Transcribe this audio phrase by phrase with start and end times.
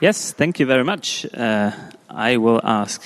[0.00, 1.26] Yes, thank you very much.
[1.34, 1.72] Uh,
[2.08, 3.02] I will ask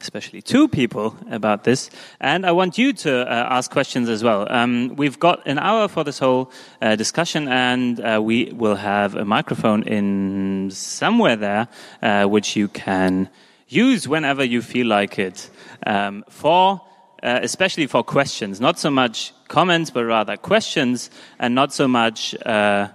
[0.00, 1.90] especially two people about this,
[2.20, 4.46] and I want you to uh, ask questions as well.
[4.48, 9.16] Um, we've got an hour for this whole uh, discussion, and uh, we will have
[9.16, 11.66] a microphone in somewhere there,
[12.00, 13.28] uh, which you can
[13.66, 15.50] use whenever you feel like it.
[15.84, 16.80] Um, for
[17.24, 21.10] uh, especially for questions, not so much comments, but rather questions,
[21.40, 22.86] and not so much uh,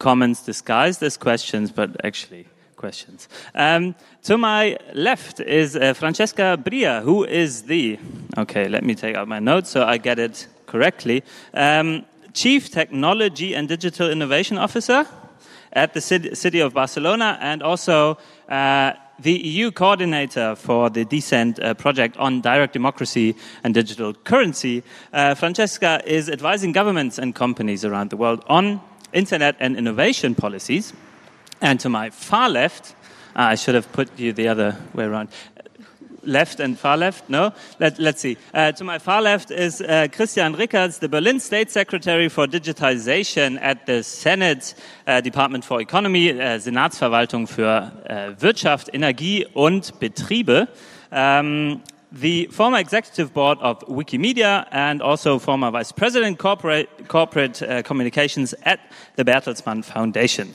[0.00, 3.28] comments disguised as questions, but actually questions.
[3.54, 3.94] Um,
[4.24, 7.98] to my left is uh, Francesca Bria, who is the,
[8.36, 11.22] okay, let me take out my notes so I get it correctly,
[11.54, 15.06] um, Chief Technology and Digital Innovation Officer
[15.72, 18.18] at the city of Barcelona and also
[18.48, 24.82] uh, the EU coordinator for the DCENT uh, project on direct democracy and digital currency.
[25.12, 28.80] Uh, Francesca is advising governments and companies around the world on
[29.12, 30.92] internet and innovation policies.
[31.60, 32.94] And to my far left,
[33.34, 35.28] uh, I should have put you the other way around.
[36.22, 37.30] Left and far left?
[37.30, 37.52] No?
[37.78, 38.36] Let, us see.
[38.52, 43.58] Uh, to my far left is uh, Christian Rickerts, the Berlin State Secretary for Digitization
[43.60, 44.74] at the Senate
[45.06, 50.68] uh, Department for Economy, äh, Senatsverwaltung für äh, Wirtschaft, Energie und Betriebe.
[51.12, 51.80] Um,
[52.20, 58.54] the former executive board of Wikimedia and also former vice president corporate, corporate uh, communications
[58.62, 58.80] at
[59.16, 60.48] the Bertelsmann Foundation.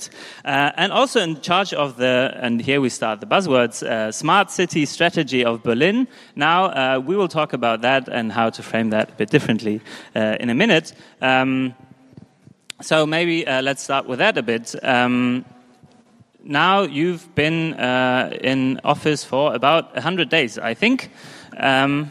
[0.43, 4.49] Uh, and also in charge of the, and here we start the buzzwords, uh, smart
[4.49, 6.07] city strategy of Berlin.
[6.35, 9.81] Now uh, we will talk about that and how to frame that a bit differently
[10.15, 10.93] uh, in a minute.
[11.21, 11.75] Um,
[12.81, 14.73] so maybe uh, let's start with that a bit.
[14.83, 15.45] Um,
[16.43, 21.11] now you've been in office for about 100 days, I think.
[21.57, 22.09] Um,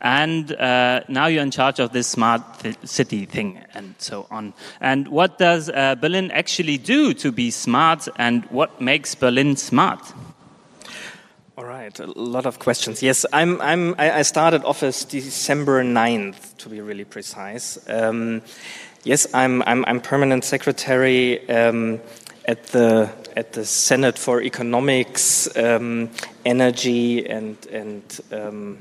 [0.00, 4.54] and uh, now you're in charge of this smart th city thing and so on.
[4.80, 10.00] And what does uh, Berlin actually do to be smart, and what makes Berlin smart?
[11.60, 13.02] All right, a lot of questions.
[13.02, 17.78] Yes, I'm, I'm, I started office December 9th, to be really precise.
[17.86, 18.40] Um,
[19.04, 22.00] yes, I'm, I'm, I'm, permanent secretary um,
[22.46, 26.10] at the at the Senate for Economics, um,
[26.44, 28.78] Energy, and and um,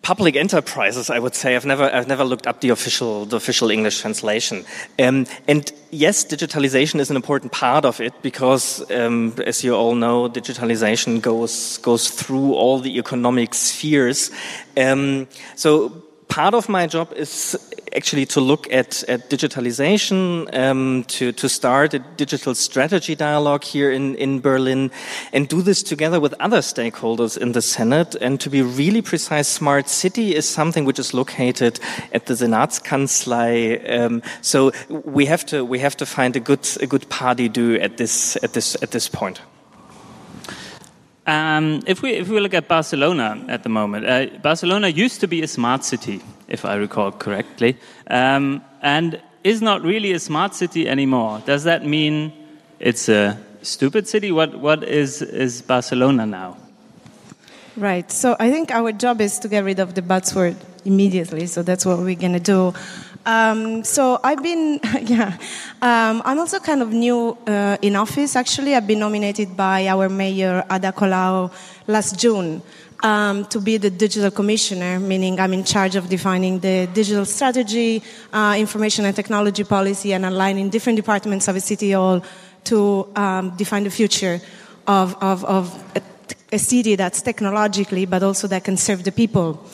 [0.00, 1.10] public enterprises.
[1.10, 4.64] I would say I've never I've never looked up the official the official English translation.
[4.98, 9.94] Um, and yes, digitalization is an important part of it because, um, as you all
[9.94, 14.30] know, digitalization goes goes through all the economic spheres.
[14.76, 15.92] Um, so
[16.32, 17.58] part of my job is
[17.94, 23.92] actually to look at, at digitalization, um, to, to start a digital strategy dialogue here
[23.92, 24.90] in, in Berlin,
[25.34, 28.14] and do this together with other stakeholders in the Senate.
[28.14, 31.78] And to be really precise, smart city is something which is located
[32.12, 34.00] at the Senatskanzlei.
[34.00, 37.74] Um, so we have to we have to find a good a good party do
[37.74, 39.42] at this at this at this point.
[41.26, 45.28] Um, if we if we look at Barcelona at the moment, uh, Barcelona used to
[45.28, 47.76] be a smart city, if I recall correctly,
[48.08, 51.40] um, and is not really a smart city anymore.
[51.46, 52.32] Does that mean
[52.80, 54.32] it's a stupid city?
[54.32, 56.56] What what is is Barcelona now?
[57.76, 58.10] Right.
[58.10, 61.46] So I think our job is to get rid of the buzzword immediately.
[61.46, 62.74] So that's what we're going to do.
[63.24, 65.38] Um, so I've been, yeah,
[65.80, 68.34] um, I'm also kind of new uh, in office.
[68.36, 71.52] Actually, I've been nominated by our mayor Ada Colau
[71.86, 72.62] last June
[73.02, 78.02] um, to be the digital commissioner, meaning I'm in charge of defining the digital strategy,
[78.32, 82.22] uh, information and technology policy, and aligning different departments of a city hall
[82.64, 84.40] to um, define the future
[84.86, 86.02] of, of, of a,
[86.52, 89.64] a city that's technologically, but also that can serve the people.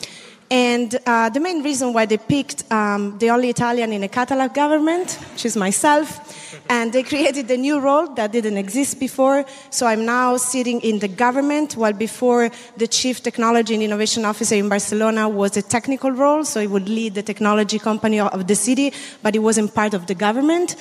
[0.51, 4.49] And uh, the main reason why they picked um, the only Italian in a Catalan
[4.49, 6.19] government, which is myself,
[6.67, 9.45] and they created a new role that didn't exist before.
[9.69, 14.55] So I'm now sitting in the government, while before the Chief Technology and Innovation Officer
[14.55, 18.55] in Barcelona was a technical role, so he would lead the technology company of the
[18.55, 18.91] city,
[19.21, 20.75] but he wasn't part of the government.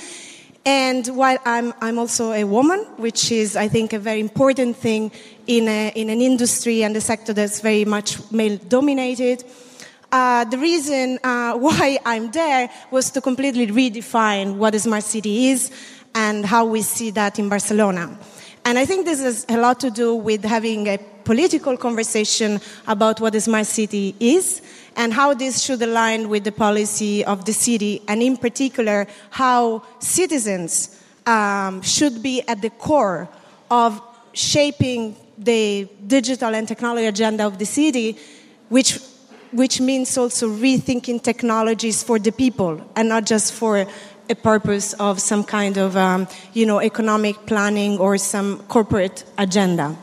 [0.64, 5.10] And while I'm, I'm also a woman, which is, I think, a very important thing
[5.46, 9.44] in, a, in an industry and a sector that's very much male dominated,
[10.10, 15.49] uh, the reason uh, why I'm there was to completely redefine what a smart city
[15.49, 15.70] is
[16.14, 18.19] and how we see that in Barcelona.
[18.64, 23.20] And I think this has a lot to do with having a political conversation about
[23.20, 24.60] what a smart city is
[24.98, 29.82] and how this should align with the policy of the city, and in particular, how
[30.00, 33.28] citizens um, should be at the core
[33.70, 34.02] of
[34.32, 38.18] shaping the digital and technology agenda of the city,
[38.68, 38.98] which
[39.52, 43.86] which means also rethinking technologies for the people and not just for
[44.28, 49.96] a purpose of some kind of, um, you know, economic planning or some corporate agenda.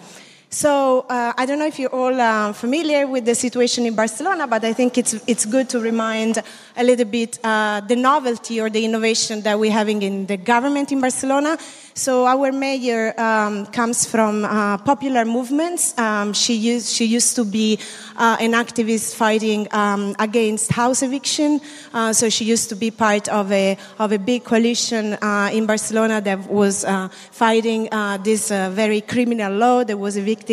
[0.56, 4.48] So uh, I don't know if you're all uh, familiar with the situation in Barcelona,
[4.48, 6.42] but I think it's it's good to remind
[6.78, 10.94] a little bit uh, the novelty or the innovation that we're having in the government
[10.94, 11.58] in Barcelona.
[11.94, 15.98] So our mayor um, comes from uh, popular movements.
[15.98, 17.78] Um, she used she used to be
[18.16, 21.60] uh, an activist fighting um, against house eviction.
[21.94, 25.18] Uh, so she used to be part of a of a big coalition
[25.52, 26.86] in Barcelona that was
[27.32, 27.90] fighting
[28.24, 30.45] this very criminal law that was evicting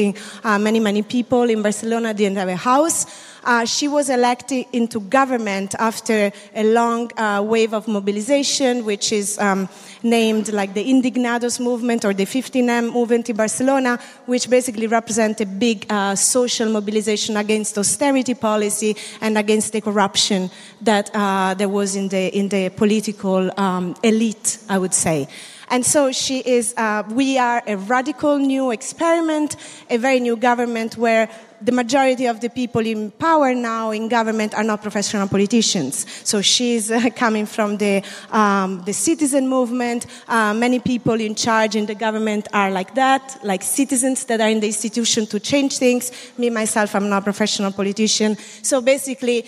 [0.44, 2.14] many many people in Barcelona.
[2.14, 3.06] Didn't have a house.
[3.44, 9.36] Uh, she was elected into government after a long uh, wave of mobilization, which is
[9.38, 9.68] um,
[10.02, 15.46] named like the Indignados movement or the 15M movement in Barcelona, which basically represent a
[15.46, 20.48] big uh, social mobilization against austerity policy and against the corruption
[20.80, 25.28] that uh, there was in the, in the political um, elite, I would say.
[25.72, 29.56] And so she is, uh, we are a radical new experiment,
[29.88, 31.30] a very new government where
[31.62, 36.04] the majority of the people in power now in government are not professional politicians.
[36.28, 40.04] So she's uh, coming from the, um, the citizen movement.
[40.28, 44.50] Uh, many people in charge in the government are like that, like citizens that are
[44.50, 46.12] in the institution to change things.
[46.36, 48.36] Me, myself, I'm not a professional politician.
[48.60, 49.46] So basically,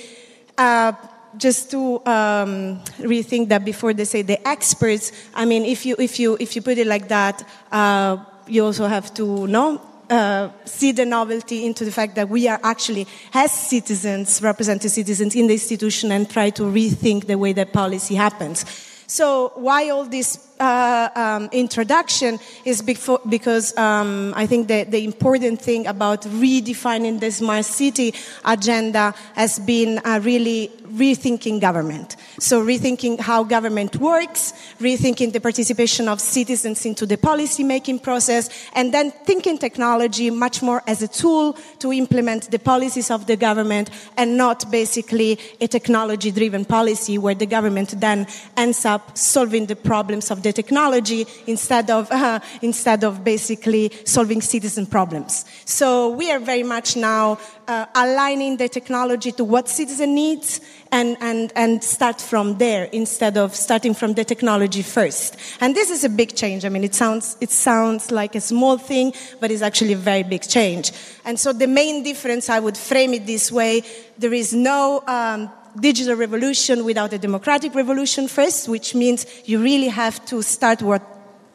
[0.56, 0.93] uh,
[1.37, 6.19] just to um, rethink that before they say the experts, I mean, if you, if
[6.19, 10.93] you, if you put it like that, uh, you also have to know uh, see
[10.93, 15.55] the novelty into the fact that we are actually, as citizens, representing citizens in the
[15.55, 18.65] institution and try to rethink the way that policy happens.
[19.07, 25.05] So why all this uh, um, introduction is before, because um, I think the, the,
[25.05, 28.15] important thing about redefining the smart city
[28.45, 32.17] agenda has been uh, really rethinking government.
[32.38, 38.49] So rethinking how government works, rethinking the participation of citizens into the policy making process,
[38.75, 43.37] and then thinking technology much more as a tool to implement the policies of the
[43.37, 48.26] government and not basically a technology driven policy where the government then
[48.56, 54.41] ends up solving the problems of the technology instead of, uh, instead of basically solving
[54.41, 55.44] citizen problems.
[55.64, 60.61] So we are very much now uh, aligning the technology to what citizen needs
[60.94, 65.37] and, and, and start from there instead of starting from the technology first.
[65.61, 66.64] And this is a big change.
[66.64, 70.23] I mean, it sounds, it sounds like a small thing, but it's actually a very
[70.23, 70.93] big change.
[71.25, 73.82] And so the main difference, I would frame it this way,
[74.19, 75.50] there is no um,
[75.81, 81.02] digital revolution without a democratic revolution first, which means you really have to start what,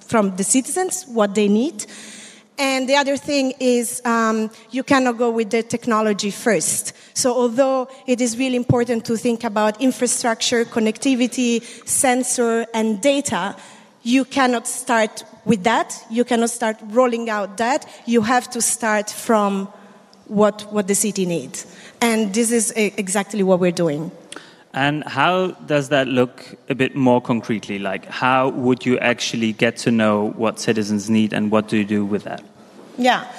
[0.01, 1.86] from the citizens, what they need.
[2.60, 6.94] And the other thing is um, you cannot go with the technology first.
[7.14, 13.56] So although it is really important to think about infrastructure, connectivity, sensor, and data,
[14.04, 16.04] you cannot start with that.
[16.10, 17.86] You cannot start rolling out that.
[18.06, 19.68] You have to start from
[20.28, 21.66] what, what the city needs.
[22.02, 24.12] And this is exactly what we're doing.
[24.74, 27.80] And how does that look a bit more concretely?
[27.80, 31.86] Like, how would you actually get to know what citizens need and what do you
[31.86, 32.44] do with that?
[33.00, 33.32] Yeah.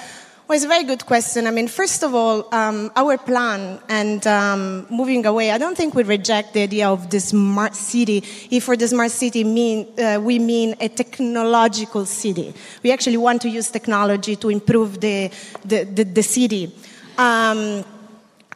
[0.47, 1.45] Well, it's a very good question.
[1.45, 5.93] I mean, first of all, um, our plan and um, moving away, I don't think
[5.93, 8.23] we reject the idea of the smart city.
[8.49, 12.55] If for the smart city mean, uh, we mean a technological city.
[12.81, 15.31] We actually want to use technology to improve the,
[15.63, 16.75] the, the, the city.
[17.19, 17.85] Um,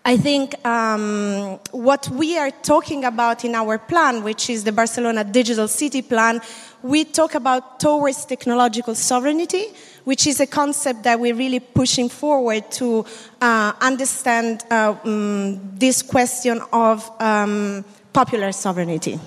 [0.04, 5.24] I think um, what we are talking about in our plan, which is the Barcelona
[5.24, 6.42] Digital City Plan,
[6.84, 9.66] we talk about towards technological sovereignty,
[10.06, 13.06] which is a concept that we're really pushing forward to
[13.42, 17.84] uh, understand uh, um, this question of um,
[18.14, 19.20] popular sovereignty.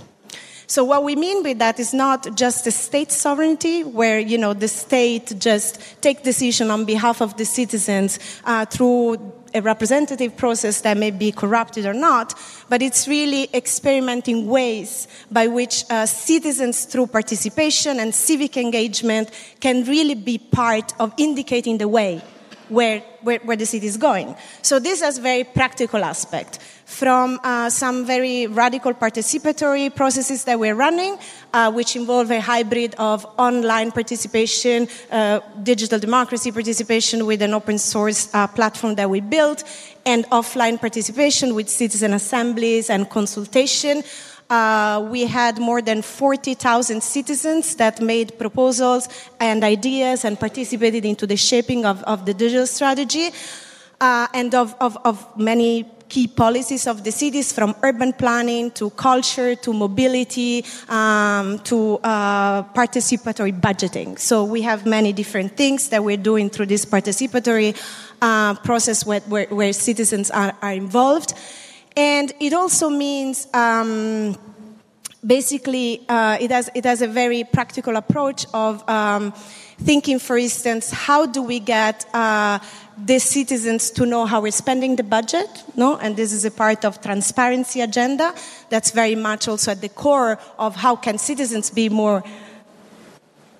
[0.67, 4.53] So what we mean by that is not just a state sovereignty, where you know
[4.53, 9.17] the state just take decision on behalf of the citizens uh, through
[9.55, 12.35] a representative process that may be corrupted or not,
[12.69, 19.85] but it's really experimenting ways by which uh, citizens, through participation and civic engagement, can
[19.85, 22.23] really be part of indicating the way
[22.69, 24.37] where, where, where the city is going.
[24.63, 26.59] So this has a very practical aspect
[26.89, 31.19] from uh, some very radical participatory processes that we're running,
[31.53, 37.77] uh, which involve a hybrid of online participation, uh, digital democracy participation with an open
[37.77, 39.65] source uh, platform that we built,
[40.07, 44.03] and offline participation with citizen assemblies and consultation.
[44.51, 51.27] Uh, we had more than 40,000 citizens that made proposals and ideas and participated into
[51.27, 53.31] the shaping of, of the digital strategy.
[54.01, 58.91] Uh, and of, of, of, many key policies of the cities from urban planning to
[58.91, 64.19] culture to mobility um, to uh, participatory budgeting.
[64.19, 67.77] So we have many different things that we're doing through this participatory
[68.23, 71.35] uh, process where, where, where citizens are, are, involved.
[71.97, 74.37] And it also means um,
[75.27, 79.33] basically uh, it, has, it has a very practical approach of um,
[79.79, 82.59] thinking, for instance, how do we get uh,
[82.97, 85.97] the citizens to know how we're spending the budget, no?
[85.99, 88.35] And this is a part of transparency agenda.
[88.71, 92.25] That's very much also at the core of how can citizens be more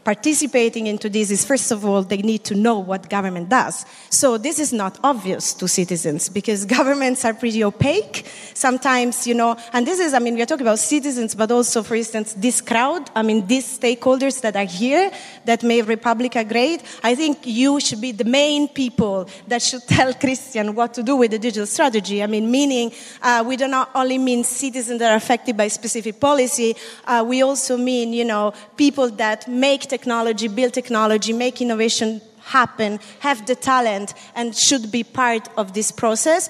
[0.09, 3.85] participating into this is first of all they need to know what government does.
[4.09, 8.25] So this is not obvious to citizens because governments are pretty opaque
[8.55, 9.55] sometimes you know.
[9.75, 13.11] And this is i mean we're talking about citizens but also for instance this crowd
[13.15, 15.11] i mean these stakeholders that are here
[15.45, 20.15] that make re:publica great i think you should be the main people that should tell
[20.15, 22.23] christian what to do with the digital strategy.
[22.23, 26.19] I mean meaning uh, we do not only mean citizens that are affected by specific
[26.19, 26.71] policy
[27.07, 33.01] uh, we also mean you know people that make technology, build technology, make innovation happen,
[33.19, 36.49] have the talent, and should be part of this process.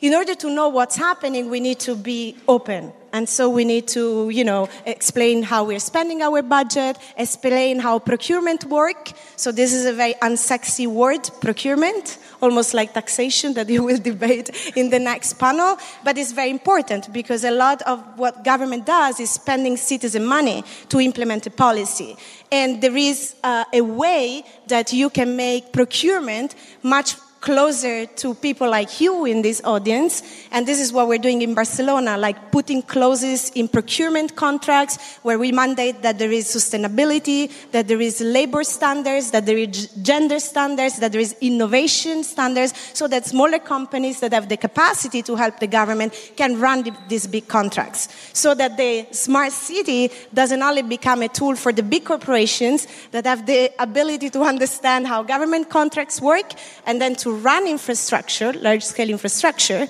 [0.00, 2.92] In order to know what's happening, we need to be open.
[3.12, 7.98] And so we need to, you know, explain how we're spending our budget, explain how
[7.98, 9.12] procurement work.
[9.36, 14.50] So this is a very unsexy word, procurement almost like taxation that you will debate
[14.76, 15.78] in the next panel.
[16.04, 20.64] But it's very important because a lot of what government does is spending citizen money
[20.88, 22.16] to implement a policy.
[22.50, 28.70] And there is uh, a way that you can make procurement much closer to people
[28.70, 30.22] like you in this audience.
[30.52, 35.38] And this is what we're doing in Barcelona, like putting clauses in procurement contracts where
[35.38, 40.38] we mandate that there is sustainability, that there is labor standards, that there is gender
[40.38, 45.34] standards, that there is innovation standards, so that smaller companies that have the capacity to
[45.34, 48.08] help the government can run these big contracts.
[48.32, 53.26] So that the smart city doesn't only become a tool for the big corporations that
[53.26, 56.52] have the ability to understand how government contracts work
[56.86, 59.88] and then to run infrastructure, large scale infrastructure,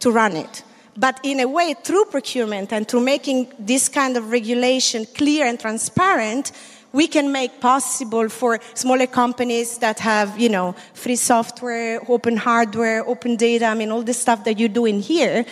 [0.00, 0.62] to run it.
[0.96, 5.58] But in a way, through procurement and through making this kind of regulation clear and
[5.58, 6.52] transparent,
[6.92, 13.04] we can make possible for smaller companies that have, you know, free software, open hardware,
[13.08, 15.44] open data, I mean, all the stuff that you're doing here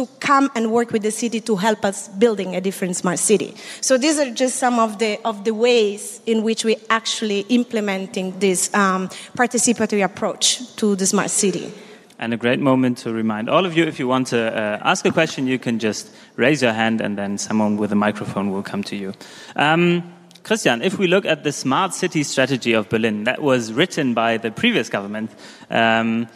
[0.00, 3.54] to come and work with the city to help us building a different smart city.
[3.82, 8.38] So these are just some of the, of the ways in which we're actually implementing
[8.38, 11.70] this um, participatory approach to the smart city.
[12.18, 15.04] And a great moment to remind all of you if you want to uh, ask
[15.04, 18.62] a question, you can just raise your hand and then someone with a microphone will
[18.62, 19.12] come to you.
[19.56, 20.02] Um,
[20.42, 24.38] Christian, if we look at the smart city strategy of Berlin that was written by
[24.38, 25.30] the previous government,
[25.68, 26.26] um,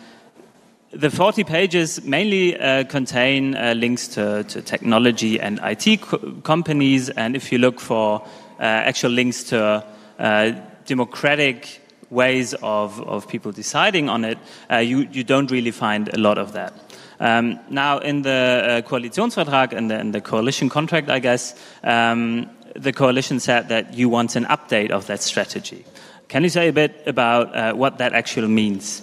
[0.94, 7.10] the 40 pages mainly uh, contain uh, links to, to, technology and IT co companies,
[7.10, 8.22] and if you look for
[8.60, 9.84] uh, actual links to
[10.18, 10.52] uh,
[10.86, 14.38] democratic ways of, of people deciding on it,
[14.70, 16.72] uh, you, you don't really find a lot of that.
[17.20, 22.50] Um, now, in the uh, Koalitionsvertrag and the, in the coalition contract, I guess, um,
[22.76, 25.84] the coalition said that you want an update of that strategy.
[26.28, 29.02] Can you say a bit about uh, what that actually means?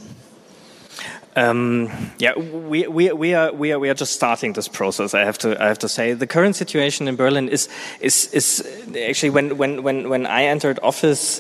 [1.36, 5.14] Um, yeah, we, we, we, are, we, are, we are just starting this process.
[5.14, 7.70] I have to, I have to say the current situation in Berlin is,
[8.02, 11.40] is, is actually when, when, when, when I entered office,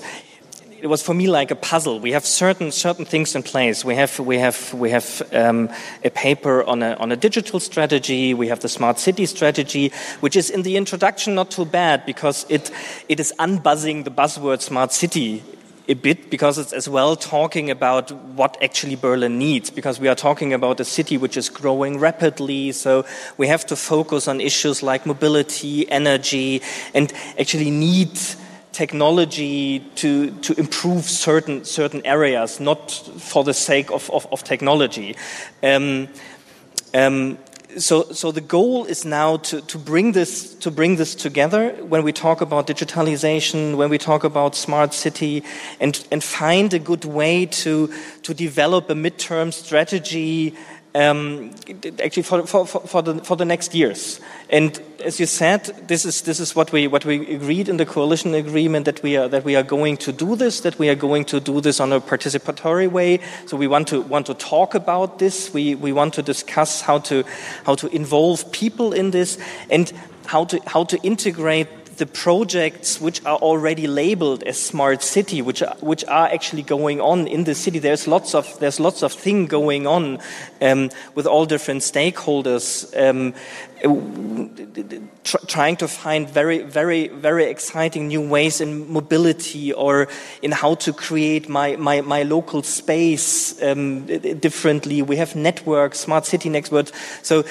[0.81, 1.99] it was for me like a puzzle.
[1.99, 3.85] We have certain certain things in place.
[3.85, 5.69] We have we have we have um,
[6.03, 8.33] a paper on a on a digital strategy.
[8.33, 12.47] We have the smart city strategy, which is in the introduction not too bad because
[12.49, 12.71] it
[13.07, 15.43] it is unbuzzing the buzzword smart city
[15.87, 20.15] a bit because it's as well talking about what actually Berlin needs because we are
[20.15, 23.05] talking about a city which is growing rapidly so
[23.37, 26.61] we have to focus on issues like mobility energy
[26.93, 28.17] and actually need
[28.71, 35.15] technology to, to improve certain, certain areas, not for the sake of, of, of technology.
[35.61, 36.07] Um,
[36.93, 37.37] um,
[37.77, 42.03] so, so the goal is now to, to, bring this, to bring this together when
[42.03, 45.43] we talk about digitalization, when we talk about smart city,
[45.79, 50.55] and, and find a good way to, to develop a midterm strategy
[50.93, 51.51] um,
[52.03, 54.19] actually for, for, for, the, for the next years.
[54.49, 57.85] And as you said, this is, this is what, we, what we agreed in the
[57.85, 60.95] coalition agreement that we, are, that we are going to do this, that we are
[60.95, 63.19] going to do this on a participatory way.
[63.45, 65.53] So we want to, want to talk about this.
[65.53, 67.23] We, we want to discuss how to,
[67.65, 69.37] how to involve people in this
[69.69, 69.91] and
[70.25, 71.67] how to, how to integrate
[72.01, 76.99] the projects which are already labeled as smart city, which are, which are actually going
[76.99, 77.77] on in the city.
[77.77, 80.17] There's lots of there's lots of thing going on
[80.61, 82.65] um, with all different stakeholders.
[82.97, 83.35] Um,
[85.23, 90.07] tr trying to find very, very, very exciting new ways in mobility or
[90.41, 94.05] in how to create my, my, my local space um,
[94.39, 95.01] differently.
[95.01, 96.91] We have networks, smart city networks.
[97.21, 97.43] So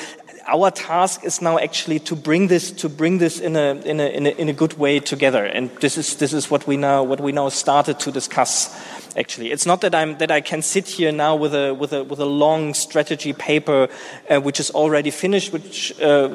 [0.50, 4.06] our task is now actually to bring this to bring this in a in a
[4.08, 5.44] in a, in a good way together.
[5.44, 8.68] And this is this is what we now what we now started to discuss
[9.16, 9.50] actually.
[9.52, 12.20] It's not that i'm that i can sit here now with a with a with
[12.20, 13.88] a long strategy paper
[14.28, 16.28] uh, which is already finished which uh,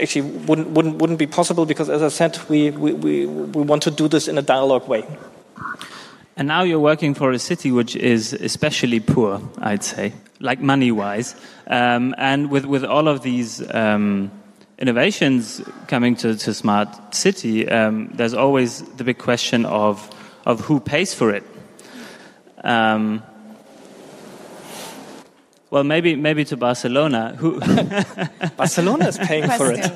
[0.00, 3.82] actually wouldn't wouldn't wouldn't be possible because as i said we we we, we want
[3.82, 5.04] to do this in a dialogue way.
[6.36, 10.12] And now you're working for a city which is especially poor, I'd say,
[10.44, 11.34] like money wise.
[11.66, 14.30] Um, and with, with all of these um,
[14.78, 20.08] innovations coming to, to Smart City, um, there's always the big question of,
[20.44, 21.44] of who pays for it.
[22.62, 23.22] Um,
[25.70, 27.34] well, maybe, maybe to Barcelona.
[27.36, 27.58] Who
[28.56, 29.90] Barcelona is paying for it.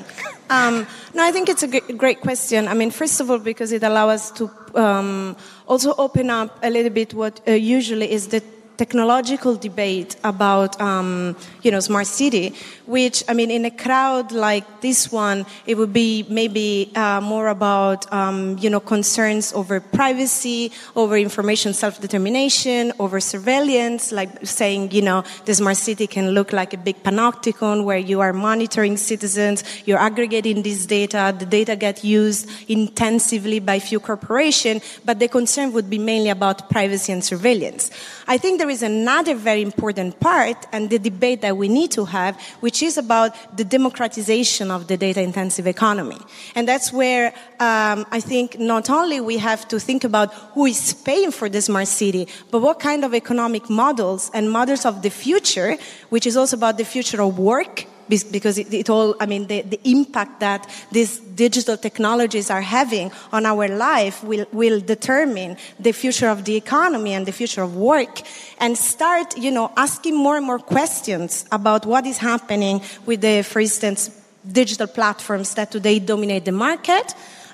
[0.49, 2.67] Um, no, I think it's a great question.
[2.67, 5.37] I mean, first of all, because it allows us to um,
[5.67, 8.43] also open up a little bit what uh, usually is the
[8.79, 12.55] technological debate about um, you know smart city
[12.85, 17.49] which i mean in a crowd like this one it would be maybe uh, more
[17.49, 25.01] about um, you know concerns over privacy over information self-determination over surveillance like saying you
[25.01, 29.57] know the smart city can look like a big panopticon where you are monitoring citizens
[29.85, 35.73] you're aggregating this data the data get used intensively by few corporations but the concern
[35.73, 37.91] would be mainly about privacy and surveillance
[38.29, 42.05] i think there is another very important part and the debate that we need to
[42.05, 46.17] have, which is about the democratization of the data intensive economy.
[46.55, 47.27] And that's where
[47.59, 51.61] um, I think not only we have to think about who is paying for the
[51.61, 55.77] smart city, but what kind of economic models and models of the future,
[56.09, 59.61] which is also about the future of work because it, it all, I mean, the,
[59.61, 65.91] the, impact that these digital technologies are having on our life will, will determine the
[65.91, 68.21] future of the economy and the future of work.
[68.59, 73.43] And start, you know, asking more and more questions about what is happening with the,
[73.43, 74.09] for instance,
[74.51, 77.13] digital platforms that today dominate the market,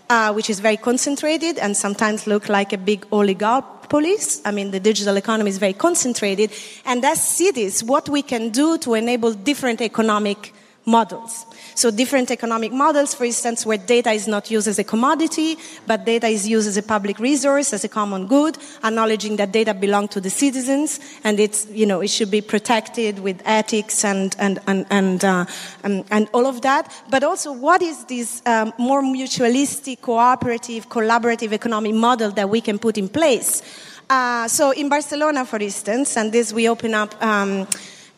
[0.09, 4.41] uh, which is very concentrated and sometimes look like a big oligopolies.
[4.45, 6.51] I mean, the digital economy is very concentrated.
[6.85, 10.53] And as cities, what we can do to enable different economic
[10.85, 11.45] models.
[11.75, 16.05] So different economic models, for instance, where data is not used as a commodity, but
[16.05, 20.07] data is used as a public resource, as a common good, acknowledging that data belong
[20.07, 24.59] to the citizens and it's, you know, it should be protected with ethics and, and,
[24.67, 25.45] and, and, uh,
[25.83, 26.91] and, and, all of that.
[27.09, 32.79] But also, what is this um, more mutualistic, cooperative, collaborative economic model that we can
[32.79, 33.61] put in place?
[34.09, 37.67] Uh, so in Barcelona, for instance, and this we open up um,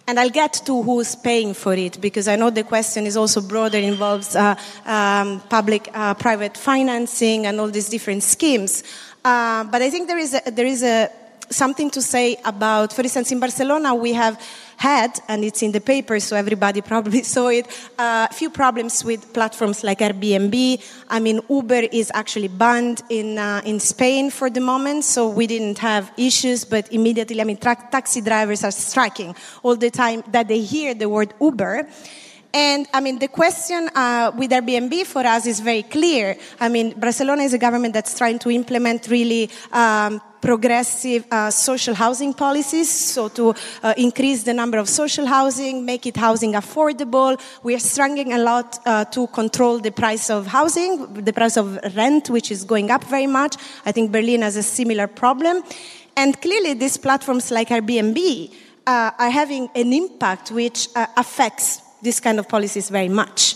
[0.08, 3.41] and I'll get to who's paying for it because I know the question is also
[3.41, 8.84] broader, involves uh, um, public uh, private financing and all these different schemes.
[9.24, 11.10] Uh, but I think there is, a, there is a,
[11.50, 14.40] something to say about, for instance, in Barcelona, we have
[14.78, 19.04] had, and it's in the paper, so everybody probably saw it, uh, a few problems
[19.04, 20.82] with platforms like Airbnb.
[21.10, 25.48] I mean, Uber is actually banned in, uh, in Spain for the moment, so we
[25.48, 30.24] didn't have issues, but immediately, I mean, tra- taxi drivers are striking all the time
[30.28, 31.88] that they hear the word Uber.
[32.58, 36.36] And I mean, the question uh, with Airbnb for us is very clear.
[36.60, 41.93] I mean, Barcelona is a government that's trying to implement really um, progressive uh, social
[41.93, 47.39] housing policies, so to uh, increase the number of social housing, make it housing affordable.
[47.62, 51.78] We are struggling a lot uh, to control the price of housing, the price of
[51.96, 53.56] rent, which is going up very much.
[53.86, 55.62] I think Berlin has a similar problem.
[56.15, 58.52] And clearly, these platforms like Airbnb
[58.88, 63.56] uh, are having an impact which uh, affects this kind of policies very much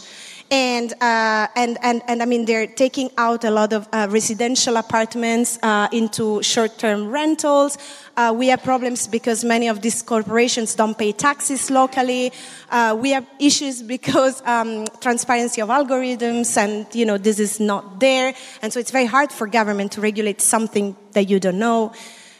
[0.51, 4.75] and, uh, and, and, and I mean, they're taking out a lot of uh, residential
[4.75, 7.77] apartments uh, into short term rentals.
[8.17, 12.33] Uh, we have problems because many of these corporations don't pay taxes locally.
[12.69, 18.01] Uh, we have issues because um, transparency of algorithms and, you know, this is not
[18.01, 18.33] there.
[18.61, 21.93] And so it's very hard for government to regulate something that you don't know.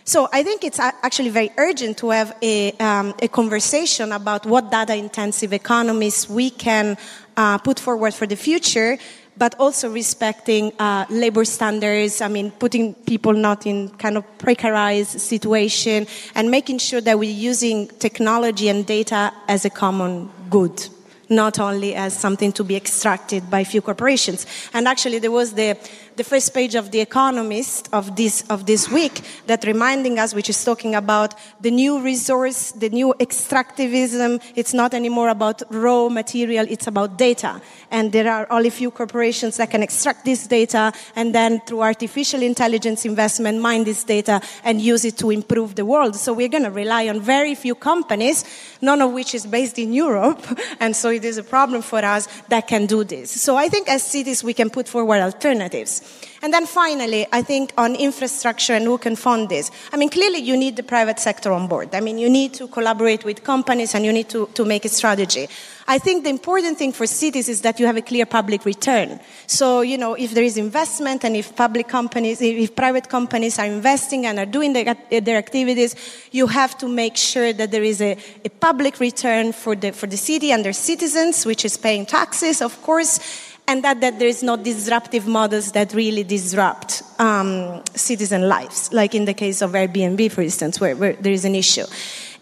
[0.03, 4.71] So I think it's actually very urgent to have a, um, a conversation about what
[4.71, 6.97] data intensive economies we can
[7.37, 8.97] uh, put forward for the future,
[9.37, 12.19] but also respecting uh, labor standards.
[12.19, 17.31] I mean, putting people not in kind of precarized situation and making sure that we're
[17.31, 20.89] using technology and data as a common good
[21.31, 24.45] not only as something to be extracted by few corporations.
[24.73, 25.77] And actually, there was the
[26.15, 30.49] the first page of The Economist of this, of this week that reminding us, which
[30.49, 34.41] is talking about the new resource, the new extractivism.
[34.55, 37.61] It's not anymore about raw material, it's about data.
[37.89, 42.41] And there are only few corporations that can extract this data and then through artificial
[42.41, 46.15] intelligence investment mine this data and use it to improve the world.
[46.15, 48.43] So we're going to rely on very few companies,
[48.81, 50.45] none of which is based in Europe.
[50.79, 53.29] And so it is a problem for us that can do this.
[53.29, 56.01] So I think as cities we can put forward alternatives.
[56.41, 59.69] And then finally, I think on infrastructure and who can fund this.
[59.93, 61.93] I mean, clearly you need the private sector on board.
[61.93, 64.89] I mean, you need to collaborate with companies and you need to, to make a
[64.89, 65.47] strategy.
[65.91, 69.19] I think the important thing for cities is that you have a clear public return.
[69.45, 73.65] So, you know, if there is investment and if public companies, if private companies are
[73.65, 75.97] investing and are doing their, their activities,
[76.31, 80.07] you have to make sure that there is a, a public return for the, for
[80.07, 83.19] the city and their citizens, which is paying taxes, of course
[83.67, 89.13] and that, that there is no disruptive models that really disrupt um, citizen lives, like
[89.13, 91.85] in the case of Airbnb, for instance, where, where there is an issue.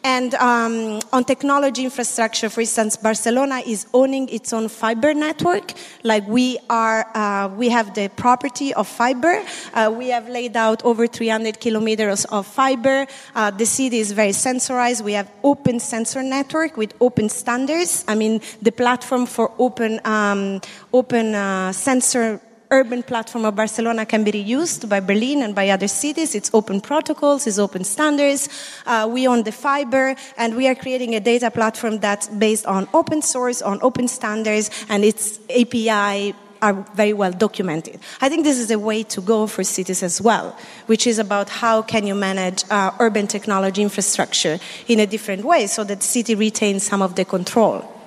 [0.03, 5.73] And um, on technology infrastructure, for instance, Barcelona is owning its own fiber network.
[6.03, 9.43] Like we are, uh, we have the property of fiber.
[9.73, 13.07] Uh, we have laid out over 300 kilometers of fiber.
[13.35, 15.01] Uh, the city is very sensorized.
[15.01, 18.05] We have open sensor network with open standards.
[18.07, 20.61] I mean, the platform for open, um,
[20.93, 22.39] open uh, sensor
[22.71, 26.35] urban platform of Barcelona can be reused by Berlin and by other cities.
[26.35, 28.47] It's open protocols, it's open standards.
[28.85, 32.87] Uh, we own the fiber, and we are creating a data platform that's based on
[32.93, 37.99] open source, on open standards, and its API are very well documented.
[38.21, 41.49] I think this is a way to go for cities as well, which is about
[41.49, 46.35] how can you manage uh, urban technology infrastructure in a different way so that city
[46.35, 47.98] retains some of the control.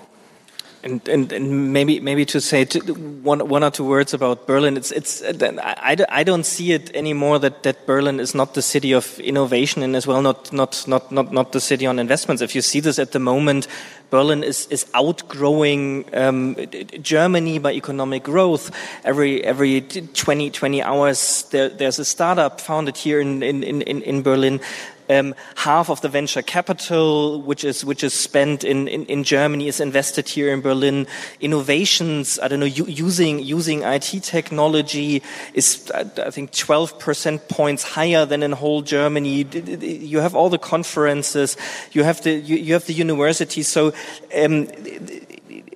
[0.85, 4.77] And, and, and, maybe maybe to say one one or two words about Berlin.
[4.77, 8.93] It's it's I, I don't see it anymore that, that Berlin is not the city
[8.93, 12.43] of innovation and as well not not not not not the city on investments.
[12.43, 13.69] If you see this at the moment,
[14.11, 16.57] Berlin is is outgrowing um,
[17.01, 18.71] Germany by economic growth.
[19.05, 24.23] Every every 20, 20 hours there, there's a startup founded here in in in, in
[24.23, 24.61] Berlin.
[25.13, 29.69] Um, half of the venture capital, which is which is spent in, in, in, Germany,
[29.69, 31.07] is invested here in Berlin.
[31.41, 35.23] Innovations, I don't know, using using IT technology
[35.55, 39.45] is I think 12 percent points higher than in whole Germany.
[39.45, 41.57] You have all the conferences,
[41.93, 43.69] you have the you, have the universities.
[43.69, 43.93] So.
[44.35, 44.69] Um,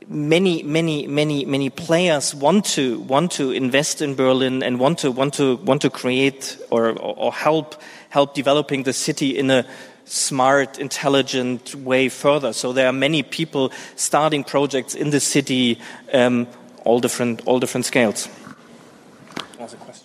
[0.08, 5.10] many, many, many, many players want to want to invest in Berlin and want to
[5.10, 7.74] want to want to create or, or help
[8.16, 9.62] help developing the city in a
[10.06, 12.54] smart, intelligent way further.
[12.54, 15.78] So there are many people starting projects in the city,
[16.14, 16.46] um,
[16.84, 18.28] all different, all different scales.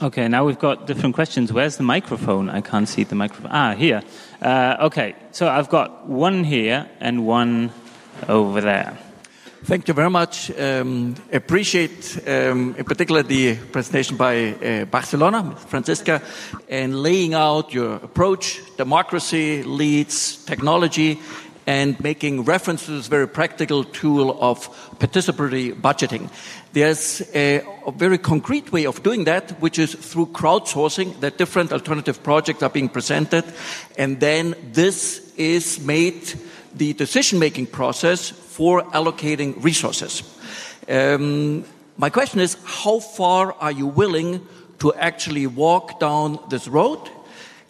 [0.02, 1.54] Okay, now we've got different questions.
[1.54, 2.50] Where's the microphone?
[2.50, 3.52] I can't see the microphone.
[3.52, 4.02] Ah, here.
[4.42, 7.72] Uh, okay, so I've got one here and one
[8.28, 8.98] over there.
[9.64, 10.50] Thank you very much.
[10.58, 16.20] Um, appreciate, um, in particular, the presentation by uh, Barcelona, Franziska,
[16.68, 18.60] and laying out your approach.
[18.78, 21.20] Democracy leads technology,
[21.68, 26.30] and making reference to this very practical tool of participatory budgeting.
[26.74, 31.72] There's a, a, very concrete way of doing that, which is through crowdsourcing, that different
[31.72, 33.46] alternative projects are being presented,
[33.98, 36.34] and then this is made
[36.76, 40.24] the decision making process for allocating resources.
[40.88, 41.64] Um,
[41.98, 44.48] my question is how far are you willing
[44.80, 47.00] to actually walk down this road?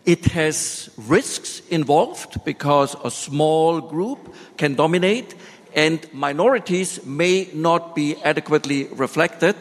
[0.06, 5.36] It has risks involved because a small group can dominate
[5.76, 9.56] and minorities may not be adequately reflected.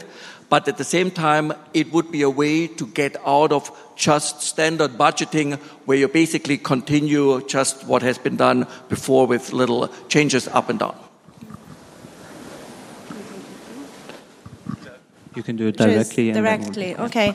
[0.50, 4.42] But at the same time, it would be a way to get out of just
[4.42, 10.48] standard budgeting where you basically continue just what has been done before with little changes
[10.48, 10.96] up and down.
[15.36, 16.32] You can do it directly.
[16.32, 17.28] Directly, okay.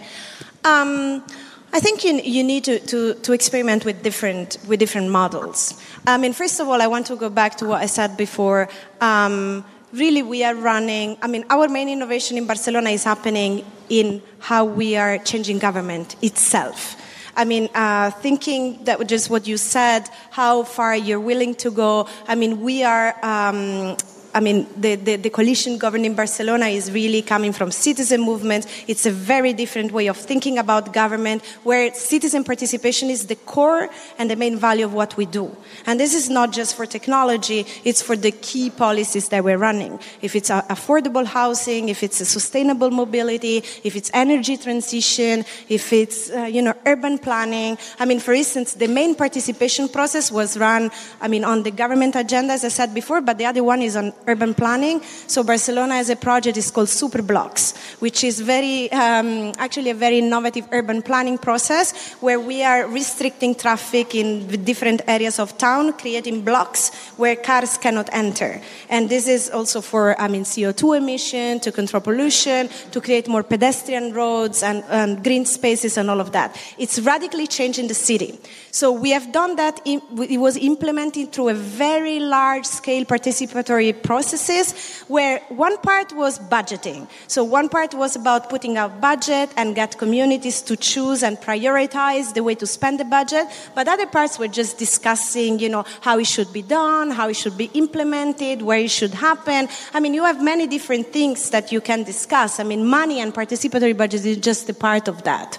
[0.66, 1.24] Um,
[1.72, 5.82] I think you, you need to, to, to, experiment with different, with different models.
[6.06, 8.68] I mean, first of all, I want to go back to what I said before.
[9.00, 14.22] Um, really, we are running, I mean, our main innovation in Barcelona is happening in
[14.40, 17.02] how we are changing government itself.
[17.36, 22.08] I mean, uh, thinking that just what you said, how far you're willing to go.
[22.28, 23.98] I mean, we are um,
[24.36, 28.68] I mean, the, the, the coalition governing Barcelona is really coming from citizen movements.
[28.86, 33.88] It's a very different way of thinking about government, where citizen participation is the core
[34.18, 35.56] and the main value of what we do.
[35.86, 40.02] And this is not just for technology, it's for the key policies that we're running.
[40.22, 46.44] If it's affordable housing, if it's sustainable mobility, if it's energy transition, if it's, uh,
[46.44, 47.78] you know, urban planning.
[48.00, 52.18] I mean, for instance, the main participation process was run, I mean, on the government
[52.18, 55.02] agenda, as I said before, but the other one is on urban planning.
[55.28, 60.20] So Barcelona has a project is called Superblocks, which is very, um, actually a very
[60.20, 65.94] innovative urban planning process where we are restricting traffic in the different areas of town,
[65.94, 68.62] creating blocks where cars cannot enter.
[68.90, 73.44] And this is also for, I mean, CO2 emission, to control pollution, to create more
[73.44, 76.58] pedestrian roads and, and green spaces and all of that.
[76.78, 78.40] It's radically changing the city.
[78.72, 79.80] So we have done that.
[79.86, 84.66] In, it was implemented through a very large scale participatory processes
[85.10, 87.02] where one part was budgeting.
[87.28, 92.34] So one part was about putting out budget and get communities to choose and prioritize
[92.34, 93.46] the way to spend the budget.
[93.78, 97.36] But other parts were just discussing, you know, how it should be done, how it
[97.36, 99.68] should be implemented, where it should happen.
[99.94, 102.52] I mean, you have many different things that you can discuss.
[102.62, 105.50] I mean, money and participatory budget is just a part of that.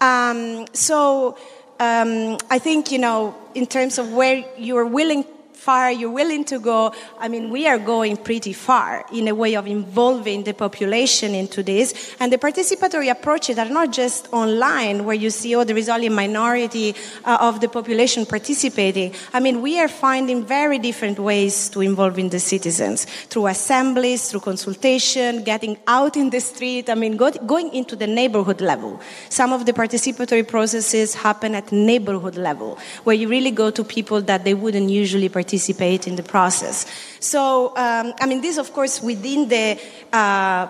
[0.00, 1.38] Um, so
[1.78, 5.24] um, I think, you know, in terms of where you're willing
[5.62, 9.54] far you're willing to go, I mean, we are going pretty far in a way
[9.54, 12.16] of involving the population into this.
[12.18, 16.08] And the participatory approaches are not just online where you see, oh, there is only
[16.08, 19.14] a minority uh, of the population participating.
[19.32, 24.30] I mean, we are finding very different ways to involve in the citizens through assemblies,
[24.30, 26.90] through consultation, getting out in the street.
[26.90, 29.00] I mean, go, going into the neighborhood level.
[29.28, 34.20] Some of the participatory processes happen at neighborhood level where you really go to people
[34.22, 36.86] that they wouldn't usually participate participate in the process.
[37.20, 39.78] So, um, I mean, this, of course, within the
[40.10, 40.66] uh,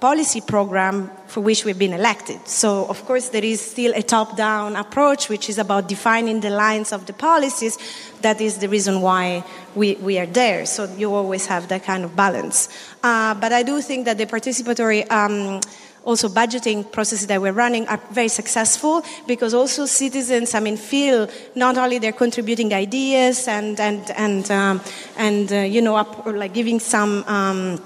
[0.00, 2.40] policy program for which we've been elected.
[2.48, 6.50] So, of course, there is still a top down approach, which is about defining the
[6.50, 7.76] lines of the policies.
[8.22, 10.64] That is the reason why we, we are there.
[10.64, 12.68] So, you always have that kind of balance.
[13.02, 15.60] Uh, but I do think that the participatory um,
[16.04, 21.28] also budgeting processes that we're running are very successful because also citizens, I mean, feel
[21.54, 24.80] not only they're contributing ideas and and and um,
[25.16, 27.24] and uh, you know, up, like giving some.
[27.26, 27.80] Um,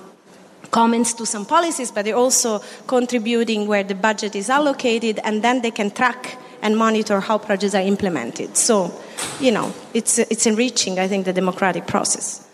[0.72, 5.62] comments to some policies, but they're also contributing where the budget is allocated, and then
[5.62, 8.56] they can track and monitor how projects are implemented.
[8.56, 8.92] So,
[9.40, 12.46] you know, it's it's enriching, I think, the democratic process.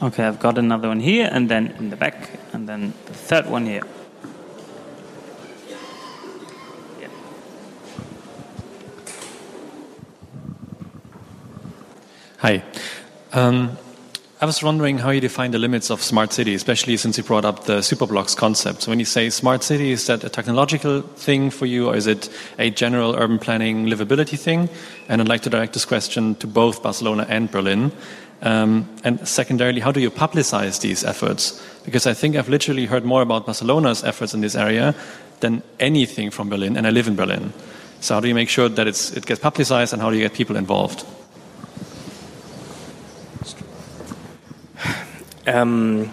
[0.00, 3.46] Okay, I've got another one here, and then in the back, and then the third
[3.46, 3.82] one here.
[12.44, 12.62] Hi.
[13.32, 13.78] Um,
[14.38, 17.46] I was wondering how you define the limits of smart city, especially since you brought
[17.46, 18.82] up the superblocks concept.
[18.82, 22.06] So when you say smart city, is that a technological thing for you, or is
[22.06, 22.28] it
[22.58, 24.68] a general urban planning livability thing?
[25.08, 27.92] And I'd like to direct this question to both Barcelona and Berlin.
[28.42, 31.66] Um, and secondarily, how do you publicize these efforts?
[31.86, 34.94] Because I think I've literally heard more about Barcelona's efforts in this area
[35.40, 37.54] than anything from Berlin, and I live in Berlin.
[38.00, 40.34] So how do you make sure that it gets publicized, and how do you get
[40.34, 41.06] people involved?
[45.46, 46.10] Um,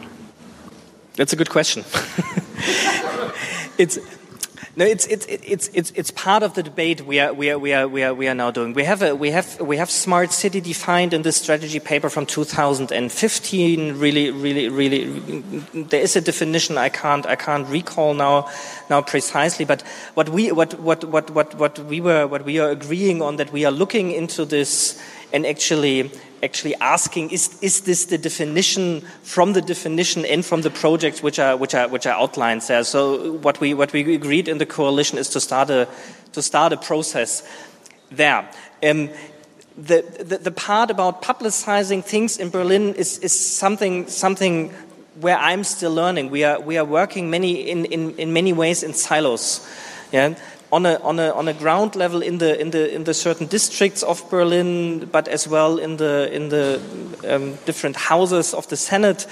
[1.16, 1.84] that's a good question.
[3.78, 3.98] it's
[4.74, 7.74] no, it's, it's, it's, it's, it's part of the debate we are, we, are, we,
[7.74, 8.74] are, we, are, we are now doing.
[8.74, 12.26] We have, a, we, have, we have smart city defined in this strategy paper from
[12.26, 14.00] 2015.
[14.00, 15.42] Really, really, really,
[15.74, 18.50] there is a definition I can't, I can't recall now,
[18.90, 19.66] now precisely.
[19.66, 19.82] But
[20.14, 23.52] what we, what, what, what, what, what we were, what we are agreeing on that
[23.52, 25.02] we are looking into this
[25.34, 26.12] and actually
[26.44, 31.40] actually asking is, is this the definition from the definition and from the projects which
[31.40, 34.66] are which are which are outlined there so what we what we agreed in the
[34.66, 35.88] coalition is to start a
[36.32, 37.44] to start a process
[38.10, 38.50] there
[38.84, 39.10] um,
[39.78, 44.70] the, the, the part about publicizing things in Berlin is, is something something
[45.20, 46.30] where I'm still learning.
[46.30, 49.66] We are we are working many in, in, in many ways in silos.
[50.12, 50.36] Yeah,
[50.72, 53.48] on a, on a, on a ground level in the, in, the, in the certain
[53.48, 56.82] districts of Berlin, but as well in the, in the
[57.28, 59.28] um, different houses of the Senate.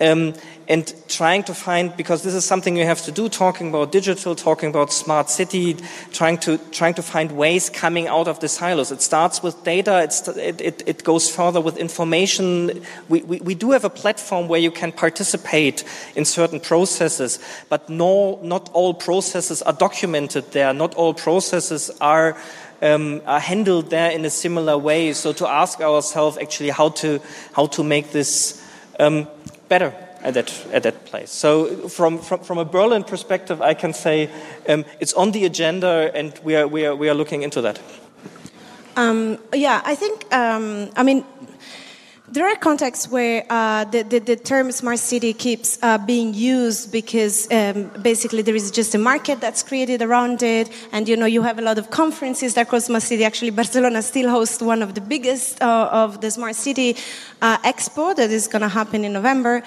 [0.00, 0.34] Um,
[0.68, 4.34] and trying to find because this is something you have to do talking about digital
[4.34, 5.76] talking about smart city
[6.12, 8.90] trying to trying to find ways coming out of the silos.
[8.90, 10.02] It starts with data.
[10.02, 12.82] It, it, it goes further with information.
[13.08, 15.84] We, we, we do have a platform where you can participate
[16.16, 20.72] in certain processes but no not all processes are documented there.
[20.72, 22.36] Not all processes are
[22.82, 25.12] um, are handled there in a similar way.
[25.12, 27.20] So to ask ourselves actually how to
[27.52, 28.62] how to make this
[28.98, 29.28] um,
[29.68, 29.92] better
[30.24, 31.30] at that, at that place.
[31.30, 34.30] So, from, from, from a Berlin perspective, I can say
[34.68, 37.78] um, it's on the agenda and we are, we are, we are looking into that.
[38.96, 41.24] Um, yeah, I think, um, I mean,
[42.34, 46.90] there are contexts where uh, the, the, the, term smart city keeps uh, being used
[46.90, 51.26] because um, basically there is just a market that's created around it, and you know
[51.26, 53.24] you have a lot of conferences that cross smart city.
[53.24, 56.96] Actually, Barcelona still hosts one of the biggest uh, of the smart city
[57.42, 59.62] uh, expo that is going to happen in November.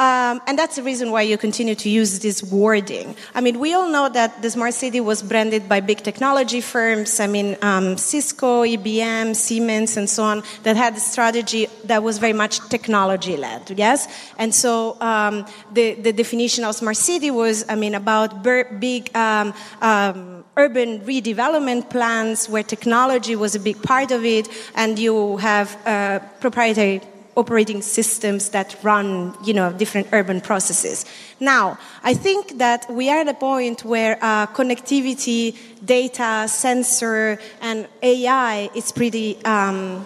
[0.00, 3.14] Um, and that's the reason why you continue to use this wording.
[3.34, 7.20] I mean, we all know that the smart city was branded by big technology firms.
[7.20, 12.16] I mean, um, Cisco, IBM, Siemens, and so on, that had a strategy that was
[12.16, 14.08] very much technology led, yes?
[14.38, 19.52] And so um, the, the definition of smart city was, I mean, about big um,
[19.82, 25.76] um, urban redevelopment plans where technology was a big part of it, and you have
[25.86, 27.02] uh, proprietary
[27.36, 31.04] operating systems that run, you know, different urban processes.
[31.38, 37.88] Now, I think that we are at a point where uh, connectivity, data, sensor, and
[38.02, 40.04] AI is pretty um,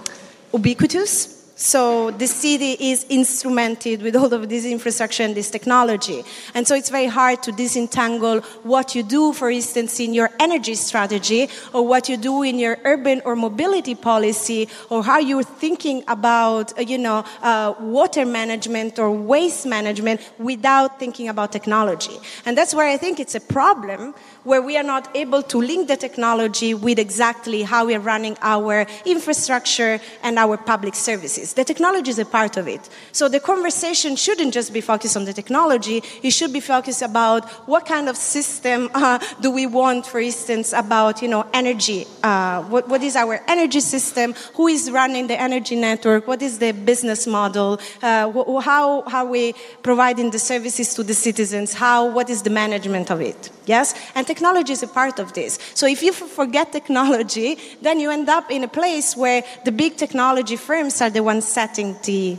[0.53, 1.34] ubiquitous
[1.65, 6.23] so the city is instrumented with all of this infrastructure and this technology.
[6.53, 10.75] And so it's very hard to disentangle what you do, for instance, in your energy
[10.75, 16.05] strategy or what you do in your urban or mobility policy or how you're thinking
[16.07, 22.19] about, uh, you know, uh, water management or waste management without thinking about technology.
[22.45, 25.89] And that's where I think it's a problem where we are not able to link
[25.89, 31.54] the technology with exactly how we are running our infrastructure and our public services.
[31.55, 32.89] The technology is a part of it.
[33.13, 37.49] So the conversation shouldn't just be focused on the technology, it should be focused about
[37.69, 42.07] what kind of system uh, do we want, for instance, about you know, energy.
[42.23, 44.35] Uh, what, what is our energy system?
[44.55, 46.27] Who is running the energy network?
[46.27, 47.81] What is the business model?
[48.03, 51.75] Uh, how, how are we providing the services to the citizens?
[51.75, 53.51] How, what is the management of it?
[53.67, 53.95] Yes?
[54.15, 55.59] And technology is a part of this.
[55.75, 59.97] So if you forget technology, then you end up in a place where the big
[59.97, 62.37] technology firms are the ones setting the,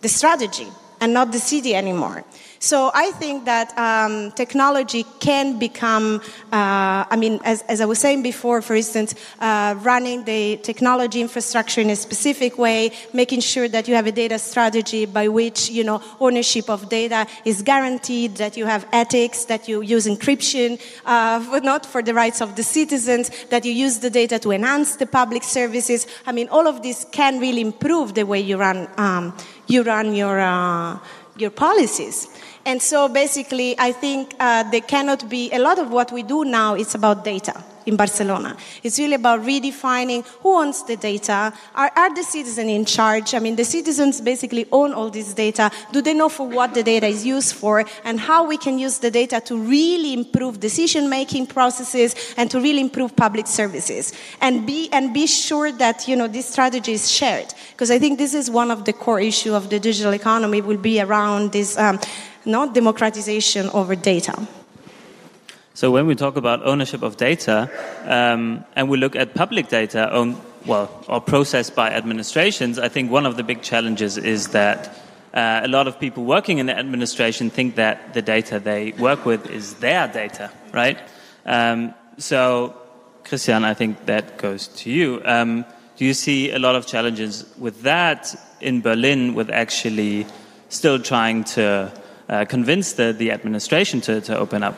[0.00, 0.68] the strategy
[1.00, 2.24] and not the city anymore.
[2.62, 6.20] So I think that um, technology can become,
[6.52, 11.20] uh, I mean, as, as, I was saying before, for instance, uh, running the technology
[11.20, 15.70] infrastructure in a specific way, making sure that you have a data strategy by which,
[15.70, 20.80] you know, ownership of data is guaranteed, that you have ethics, that you use encryption,
[21.04, 24.52] uh, but not for the rights of the citizens, that you use the data to
[24.52, 26.06] enhance the public services.
[26.26, 30.14] I mean, all of this can really improve the way you run, um, you run
[30.14, 31.00] your, uh,
[31.36, 32.28] your policies.
[32.64, 36.44] And so basically, I think uh, there cannot be a lot of what we do
[36.44, 38.56] now is about data in Barcelona.
[38.82, 41.52] It's really about redefining who owns the data.
[41.74, 43.34] Are, are the citizens in charge?
[43.34, 45.70] I mean, the citizens basically own all this data.
[45.92, 48.98] Do they know for what the data is used for and how we can use
[48.98, 54.12] the data to really improve decision making processes and to really improve public services?
[54.40, 57.52] And be, and be sure that, you know, this strategy is shared.
[57.72, 60.76] Because I think this is one of the core issues of the digital economy will
[60.76, 61.98] be around this, um,
[62.44, 64.46] not democratization over data.
[65.74, 67.70] So when we talk about ownership of data,
[68.04, 70.10] um, and we look at public data,
[70.66, 74.94] well, or processed by administrations, I think one of the big challenges is that
[75.32, 79.24] uh, a lot of people working in the administration think that the data they work
[79.24, 80.98] with is their data, right?
[81.46, 82.76] Um, so,
[83.24, 85.22] Christian, I think that goes to you.
[85.24, 85.64] Um,
[85.96, 90.26] do you see a lot of challenges with that in Berlin, with actually
[90.68, 91.90] still trying to
[92.28, 94.76] uh, convince the, the administration to, to open up?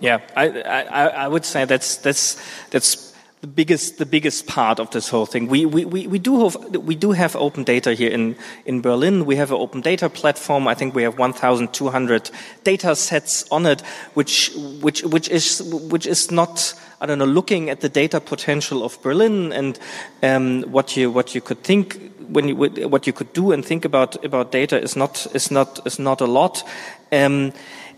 [0.00, 2.36] Yeah, I, I, I would say that's, that's,
[2.70, 5.48] that's the biggest, the biggest part of this whole thing.
[5.48, 9.26] We, we, we, we, do have, we do have open data here in, in Berlin.
[9.26, 10.68] We have an open data platform.
[10.68, 12.30] I think we have 1,200
[12.62, 13.80] data sets on it,
[14.14, 18.84] which, which, which, is, which is not, I don't know, looking at the data potential
[18.84, 19.78] of Berlin and
[20.22, 22.56] um, what, you, what you could think when you,
[22.88, 26.20] what you could do and think about about data is not is not is not
[26.20, 26.64] a lot,
[27.12, 27.52] um,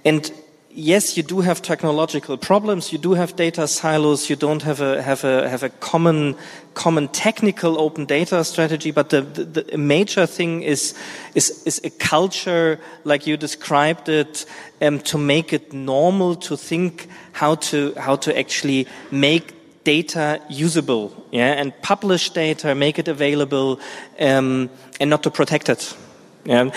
[0.05, 0.33] and
[0.75, 2.93] yes, you do have technological problems.
[2.93, 4.29] You do have data silos.
[4.29, 6.37] You don't have a have a have a common
[6.75, 8.91] common technical open data strategy.
[8.91, 10.95] But the, the, the major thing is
[11.35, 14.47] is is a culture like you described it
[14.83, 19.55] um, to make it normal to think how to how to actually make
[19.85, 23.79] data usable, yeah, and publish data, make it available,
[24.19, 24.71] um,
[25.01, 25.97] and not to protect it.
[26.45, 26.71] Yeah.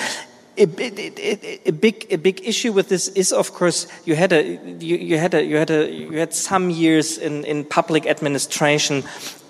[0.60, 4.44] A, a, a, big a big issue with this is of course you had a
[4.80, 9.04] you, you had a you had a you had some years in in public administration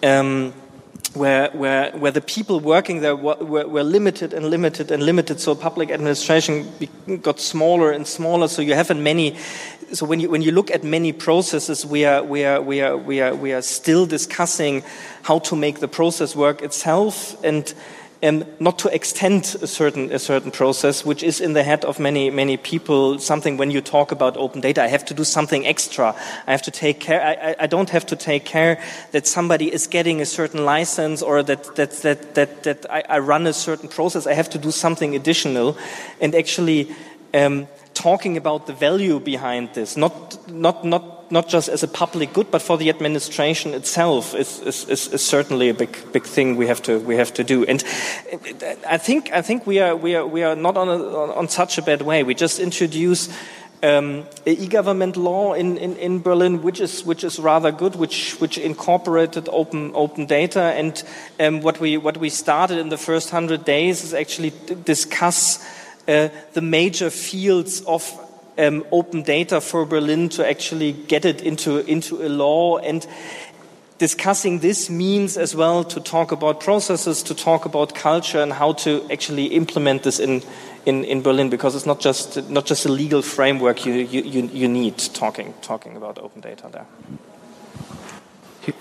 [0.03, 0.53] um,
[1.13, 5.55] where, where, where the people working there were, were, limited and limited and limited, so
[5.55, 6.71] public administration
[7.21, 8.47] got smaller and smaller.
[8.47, 9.35] So you have in many,
[9.93, 12.97] so when you, when you look at many processes, we are, we, are, we, are,
[12.97, 14.83] we, are, we are still discussing
[15.23, 17.73] how to make the process work itself and
[18.23, 21.99] um, not to extend a certain, a certain process, which is in the head of
[21.99, 24.83] many, many people something when you talk about open data.
[24.83, 26.15] I have to do something extra.
[26.47, 29.87] I have to take care, I, I don't have to take care that somebody is
[29.87, 33.89] getting a certain license or that, that, that, that, that I, I run a certain
[33.89, 34.25] process.
[34.25, 35.77] I have to do something additional
[36.19, 36.95] and actually
[37.33, 42.33] um, talking about the value behind this, not, not, not not just as a public
[42.33, 46.55] good, but for the administration itself is, is, is, is, certainly a big, big thing
[46.55, 47.65] we have to, we have to do.
[47.65, 47.83] And
[48.87, 51.03] I think, I think we, are, we, are, we are not on, a,
[51.33, 52.23] on such a bad way.
[52.23, 53.31] We just introduced
[53.83, 58.57] um, e-government law in, in, in, Berlin, which is, which is rather good, which, which
[58.57, 60.61] incorporated open, open data.
[60.61, 61.03] And
[61.39, 64.53] um, what, we, what we started in the first 100 days is actually
[64.83, 65.63] discuss
[66.07, 68.26] uh, the major fields of
[68.57, 72.77] um, open data for Berlin to actually get it into, into a law.
[72.77, 73.05] And
[73.97, 78.73] discussing this means as well to talk about processes, to talk about culture, and how
[78.73, 80.43] to actually implement this in,
[80.85, 84.67] in, in Berlin, because it's not just, not just a legal framework you, you, you
[84.67, 86.85] need talking, talking about open data there.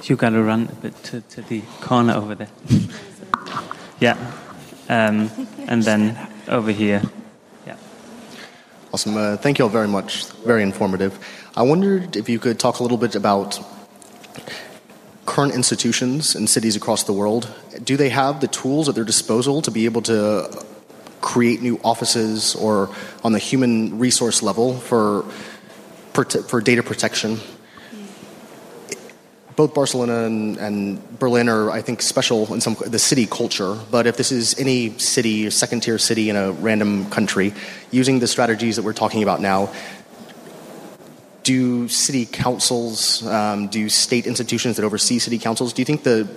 [0.03, 0.69] You, got to run
[1.05, 2.49] to, to the corner over there.
[4.01, 4.17] yeah.
[4.89, 5.31] Um,
[5.69, 6.19] and then
[6.49, 7.03] over here.
[8.97, 9.15] Awesome.
[9.15, 10.25] Uh, thank you all very much.
[10.47, 11.19] Very informative.
[11.55, 13.61] I wondered if you could talk a little bit about
[15.27, 17.47] current institutions in cities across the world.
[17.85, 20.65] Do they have the tools at their disposal to be able to
[21.21, 22.89] create new offices or
[23.23, 25.25] on the human resource level for,
[26.15, 27.39] for data protection
[29.57, 33.79] both Barcelona and, and, Berlin are, I think, special in some the city culture.
[33.91, 37.55] But if this is any city, second tier city in a random country,
[37.91, 39.73] using the strategies that we're talking about now,
[41.43, 46.29] do city councils, um, do state institutions that oversee city councils, do you think the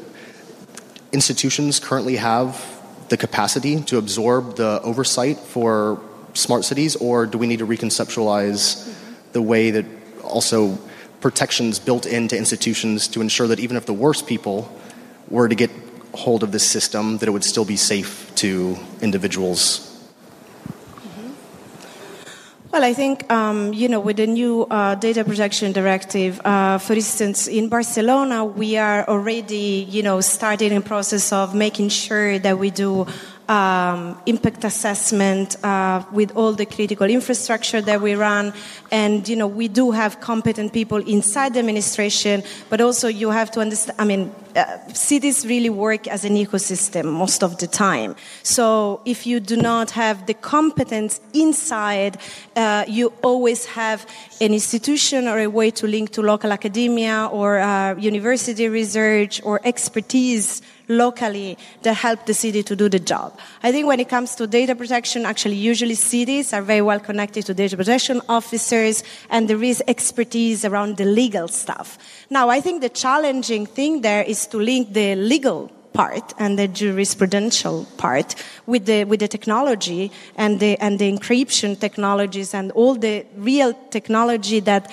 [1.11, 2.63] institutions currently have
[3.09, 5.99] the capacity to absorb the oversight for
[6.36, 8.88] smart cities, or do we need to reconceptualize
[9.34, 9.86] the way that
[10.24, 10.78] also
[11.22, 14.72] protections built into institutions to ensure that even if the worst people
[15.30, 15.70] were to get
[16.13, 19.86] hold of this system, that it would still be safe to individuals.
[20.95, 21.32] Mm-hmm.
[22.72, 26.93] Well, I think, um, you know, with the new uh, data protection directive, uh, for
[26.93, 32.57] instance, in Barcelona, we are already, you know, starting a process of making sure that
[32.57, 33.05] we do
[33.50, 38.54] um, impact assessment uh, with all the critical infrastructure that we run.
[38.91, 43.50] And, you know, we do have competent people inside the administration, but also you have
[43.52, 48.16] to understand, I mean, uh, cities really work as an ecosystem most of the time.
[48.43, 52.18] So if you do not have the competence inside,
[52.56, 54.08] uh, you always have
[54.41, 59.60] an institution or a way to link to local academia or uh, university research or
[59.64, 63.39] expertise locally that help the city to do the job.
[63.63, 67.45] I think when it comes to data protection, actually, usually cities are very well connected
[67.45, 71.97] to data protection officers, and there is expertise around the legal stuff.
[72.29, 76.67] Now, I think the challenging thing there is to link the legal part and the
[76.67, 78.35] jurisprudential part
[78.65, 83.73] with the with the technology and the and the encryption technologies and all the real
[83.89, 84.91] technology that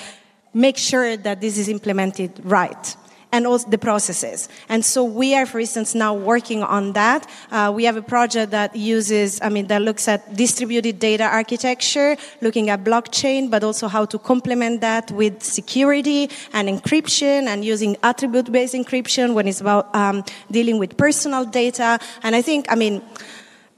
[0.54, 2.96] make sure that this is implemented right
[3.36, 4.48] and also the processes.
[4.68, 7.28] And so we are, for instance, now working on that.
[7.52, 12.16] Uh, we have a project that uses, I mean, that looks at distributed data architecture,
[12.40, 17.96] looking at blockchain, but also how to complement that with security and encryption and using
[18.02, 21.98] attribute-based encryption when it's about um, dealing with personal data.
[22.22, 23.02] And I think, I mean,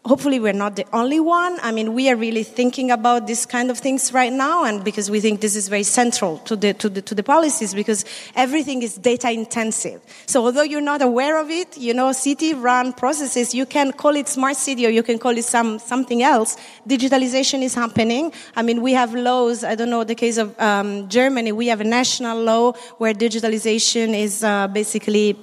[0.04, 1.58] hopefully we're not the only one.
[1.62, 5.10] I mean, we are really thinking about these kind of things right now, and because
[5.10, 8.82] we think this is very central to the, to the, to the policies, because everything
[8.82, 10.00] is data intensive.
[10.26, 14.16] So although you're not aware of it, you know, city run processes, you can call
[14.16, 16.56] it smart city or you can call it some, something else.
[16.88, 18.32] Digitalization is happening.
[18.56, 21.80] I mean, we have laws, I don't know, the case of um, Germany, we have
[21.80, 25.36] a national law where digitalization is uh, basically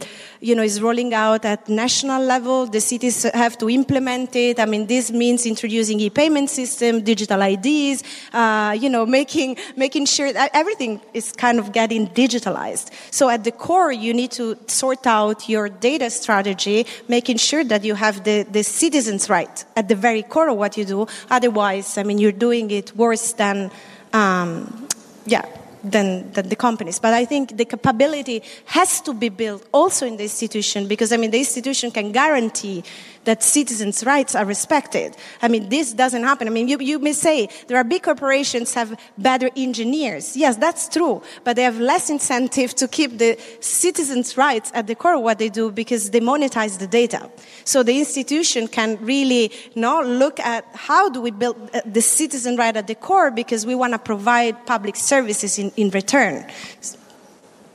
[0.46, 2.68] you know, is rolling out at national level.
[2.68, 4.60] The cities have to implement it.
[4.60, 10.32] I mean, this means introducing e-payment system, digital IDs, uh, you know, making, making sure
[10.32, 12.91] that everything is kind of getting digitalized.
[13.10, 17.84] So at the core, you need to sort out your data strategy, making sure that
[17.84, 21.08] you have the, the citizens right at the very core of what you do.
[21.32, 23.72] Otherwise, I mean, you're doing it worse than,
[24.14, 24.88] um,
[25.26, 25.46] yeah,
[25.92, 27.00] than, than the companies.
[27.00, 31.18] But I think the capability has to be built also in the institution because, I
[31.18, 32.84] mean, the institution can guarantee
[33.26, 35.15] that citizens' rights are respected.
[35.41, 36.47] I mean, this doesn't happen.
[36.47, 40.38] I mean, you, you may say there are big corporations have better engineers.
[40.38, 44.95] Yes, that's true, but they have less incentive to keep the citizens' rights at the
[44.95, 47.30] core of what they do because they monetize the data.
[47.63, 52.55] So the institution can really now look at how do we build uh, the citizen
[52.55, 56.45] right at the core because we want to provide public services in, in return.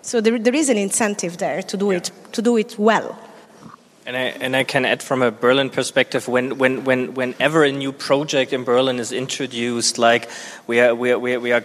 [0.03, 3.19] So there, there is an incentive there to do it to do it well.
[4.07, 7.71] And I, and I can add from a Berlin perspective, when, when, when, whenever a
[7.71, 10.31] new project in Berlin is introduced, like
[10.67, 11.63] we are, we are, we are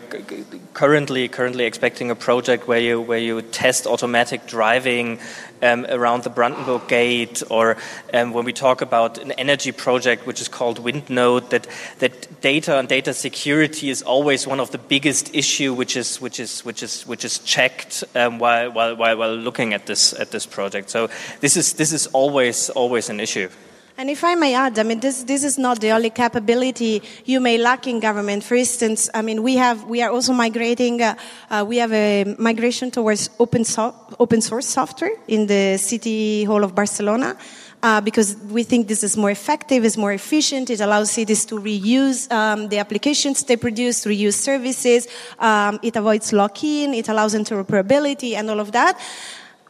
[0.73, 5.19] currently, currently expecting a project where you, where you test automatic driving
[5.65, 7.77] um, around the Brandenburg Gate, or
[8.13, 11.67] um, when we talk about an energy project which is called WindNode, that,
[11.99, 16.39] that data and data security is always one of the biggest issue which is, which
[16.39, 20.45] is, which is, which is checked um, while, while, while, looking at this, at this
[20.45, 20.89] project.
[20.89, 21.09] So
[21.41, 23.49] this is, this is always, always an issue.
[23.97, 27.39] And if I may add, I mean, this, this is not the only capability you
[27.39, 28.43] may lack in government.
[28.43, 31.15] For instance, I mean, we have, we are also migrating, uh,
[31.49, 36.65] uh, we have a migration towards open, so, open source software in the City Hall
[36.65, 37.37] of Barcelona.
[37.81, 40.69] Uh, because we think this is more effective, is more efficient.
[40.71, 45.07] It allows cities to reuse um, the applications they produce, reuse services.
[45.39, 46.95] Um, it avoids lock-in.
[46.95, 48.99] It allows interoperability and all of that.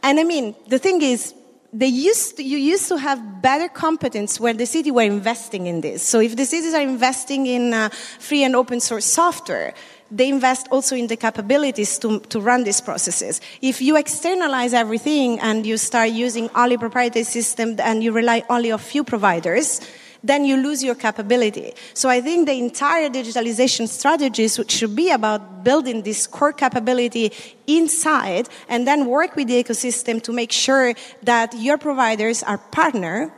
[0.02, 1.34] And I mean, the thing is,
[1.72, 5.80] they used to, you used to have better competence where the city were investing in
[5.80, 6.02] this.
[6.02, 7.88] So if the cities are investing in uh,
[8.18, 9.74] free and open source software,
[10.10, 13.40] they invest also in the capabilities to, to run these processes.
[13.60, 18.70] If you externalize everything and you start using only proprietary systems and you rely only
[18.70, 19.80] on few providers,
[20.22, 21.72] then you lose your capability.
[21.94, 27.32] So I think the entire digitalization strategies should be about building this core capability
[27.66, 33.32] inside and then work with the ecosystem to make sure that your providers are partner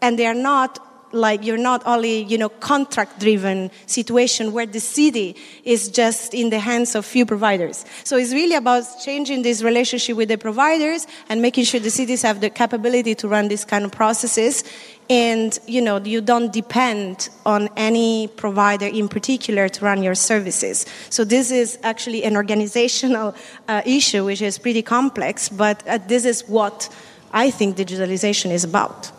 [0.00, 4.80] and they are not like you're not only you know contract driven situation where the
[4.80, 7.84] city is just in the hands of few providers.
[8.04, 12.22] So it's really about changing this relationship with the providers and making sure the cities
[12.22, 14.64] have the capability to run these kind of processes.
[15.10, 20.86] And you know you don't depend on any provider in particular to run your services.
[21.10, 23.34] So this is actually an organizational
[23.68, 26.88] uh, issue which is pretty complex but uh, this is what
[27.32, 29.10] i think digitalization is about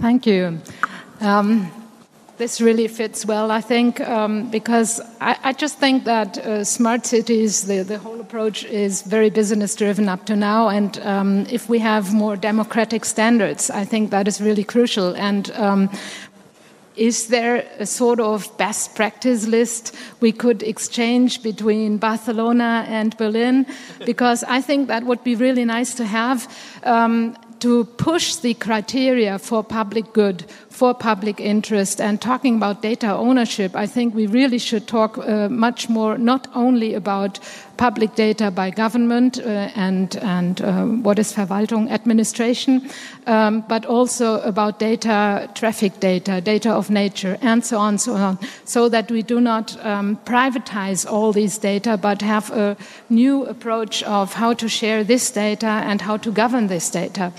[0.00, 0.60] thank you
[1.20, 1.70] um,
[2.38, 7.04] this really fits well, I think, um, because I, I, just think that uh, smart
[7.04, 10.68] cities, the, the, whole approach is very business driven up to now.
[10.68, 15.16] And um, if we have more democratic standards, I think that is really crucial.
[15.16, 15.90] And um,
[16.94, 23.66] is there a sort of best practice list we could exchange between Barcelona and Berlin?
[24.06, 26.46] Because I think that would be really nice to have
[26.84, 30.44] um, to push the criteria for public good,
[30.78, 35.48] for public interest, and talking about data ownership, I think we really should talk uh,
[35.48, 37.40] much more not only about
[37.76, 42.88] public data by government uh, and, and uh, what is Verwaltung, administration,
[43.26, 48.38] um, but also about data, traffic data, data of nature, and so on, so on,
[48.64, 52.76] so that we do not um, privatize all these data, but have a
[53.08, 57.32] new approach of how to share this data and how to govern this data.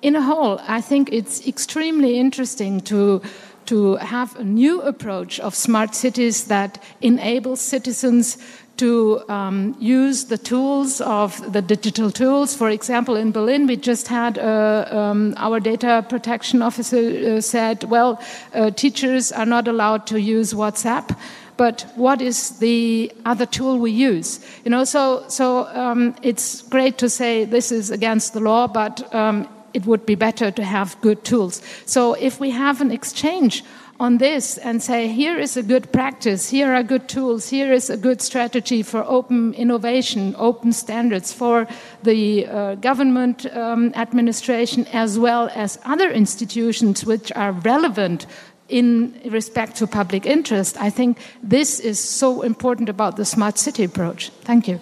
[0.00, 3.20] In a whole, I think it's extremely interesting to
[3.66, 8.38] to have a new approach of smart cities that enables citizens
[8.78, 12.54] to um, use the tools of the digital tools.
[12.54, 17.84] For example, in Berlin, we just had uh, um, our data protection officer uh, said,
[17.84, 18.22] well,
[18.54, 21.14] uh, teachers are not allowed to use WhatsApp.
[21.58, 24.40] But what is the other tool we use?
[24.64, 29.12] You know, so so um, it's great to say this is against the law, but
[29.12, 31.62] um, it would be better to have good tools.
[31.86, 33.64] So if we have an exchange
[34.00, 37.90] on this and say, here is a good practice, here are good tools, here is
[37.90, 41.66] a good strategy for open innovation, open standards for
[42.04, 48.26] the uh, government um, administration as well as other institutions which are relevant
[48.68, 50.80] in respect to public interest.
[50.80, 54.30] I think this is so important about the smart city approach.
[54.44, 54.78] Thank you.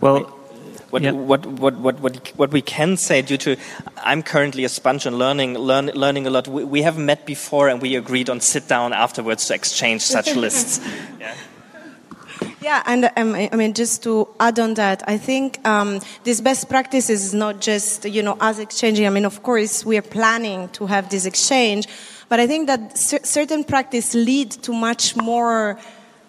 [0.00, 0.41] Well,
[0.92, 1.12] what, yeah.
[1.12, 3.56] what, what, what, what, what we can say due to
[3.96, 6.46] I'm currently a sponge and learning, learn, learning a lot.
[6.46, 10.34] We, we haven't met before and we agreed on sit down afterwards to exchange such
[10.36, 10.80] lists.
[11.18, 11.34] Yeah.
[12.60, 16.68] Yeah, and um, I mean, just to add on that, I think um, this best
[16.68, 19.06] practice is not just, you know, us exchanging.
[19.06, 21.88] I mean, of course, we are planning to have this exchange,
[22.28, 25.78] but I think that certain practice lead to much more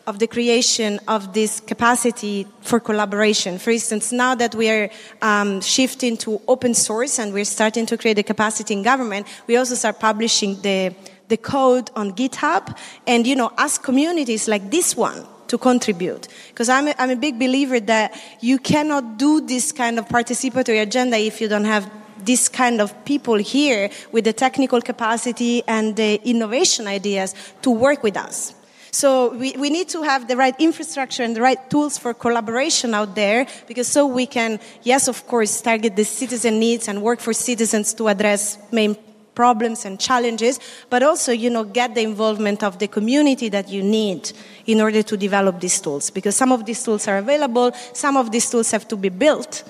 [0.06, 3.58] of the creation of this capacity for collaboration.
[3.58, 4.90] For instance, now that we are
[5.22, 9.56] um, shifting to open source and we're starting to create a capacity in government, we
[9.56, 10.94] also start publishing the,
[11.30, 12.78] the code on GitHub
[13.08, 16.28] and, you know, ask communities like this one to contribute.
[16.50, 21.18] Because I'm I'm a big believer that you cannot do this kind of participatory agenda
[21.18, 21.90] if you don't have
[22.26, 28.02] this kind of people here with the technical capacity and the innovation ideas to work
[28.02, 28.56] with us.
[28.94, 32.94] So we, we need to have the right infrastructure and the right tools for collaboration
[32.94, 37.20] out there because so we can, yes, of course, target the citizen needs and work
[37.20, 38.96] for citizens to address main
[39.34, 40.60] problems and challenges,
[40.92, 44.32] but also, you know, get the involvement of the community that you need
[44.68, 46.12] in order to develop these tools.
[46.12, 49.64] Because some of these tools are available, some of these tools have to be built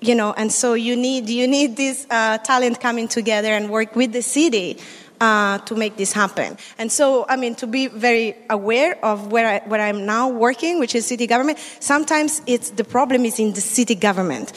[0.00, 3.96] you know, and so you need you need this uh, talent coming together and work
[3.96, 4.78] with the city
[5.20, 6.56] uh, to make this happen.
[6.78, 10.78] And so, I mean, to be very aware of where I, where I'm now working,
[10.78, 11.58] which is city government.
[11.80, 14.52] Sometimes it's the problem is in the city government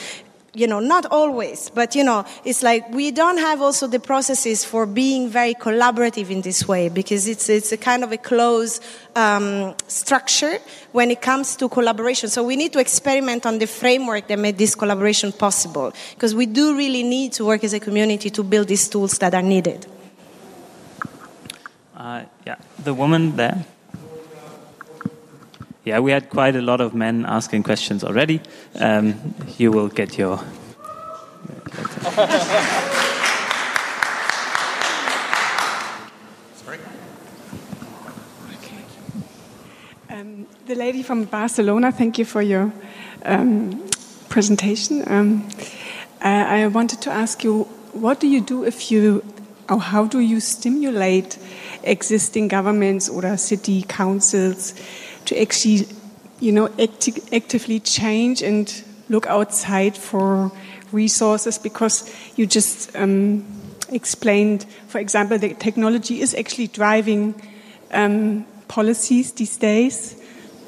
[0.53, 4.65] you know, not always, but you know, it's like we don't have also the processes
[4.65, 8.83] for being very collaborative in this way because it's it's a kind of a closed
[9.15, 10.57] um, structure
[10.91, 12.29] when it comes to collaboration.
[12.29, 16.45] So we need to experiment on the framework that made this collaboration possible because we
[16.45, 19.85] do really need to work as a community to build these tools that are needed.
[21.99, 23.65] Uh, yeah, the woman there.
[25.83, 28.39] Yeah, we had quite a lot of men asking questions already.
[28.79, 30.39] Um, you will get your.
[40.09, 42.71] Um, the lady from Barcelona, thank you for your
[43.25, 43.89] um,
[44.29, 45.03] presentation.
[45.05, 45.49] Um,
[46.21, 49.21] uh, I wanted to ask you, what do you do if you,
[49.69, 51.37] or how do you stimulate
[51.83, 54.73] existing governments or city councils?
[55.29, 55.87] to actually,
[56.39, 60.51] you know, acti actively change and look outside for
[60.91, 63.45] resources because you just um,
[63.89, 67.35] explained, for example, the technology is actually driving
[67.91, 70.15] um, policies these days.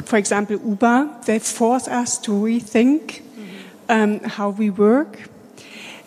[0.06, 3.22] For example, Uber, they force us to rethink
[3.90, 5.31] um, how we work.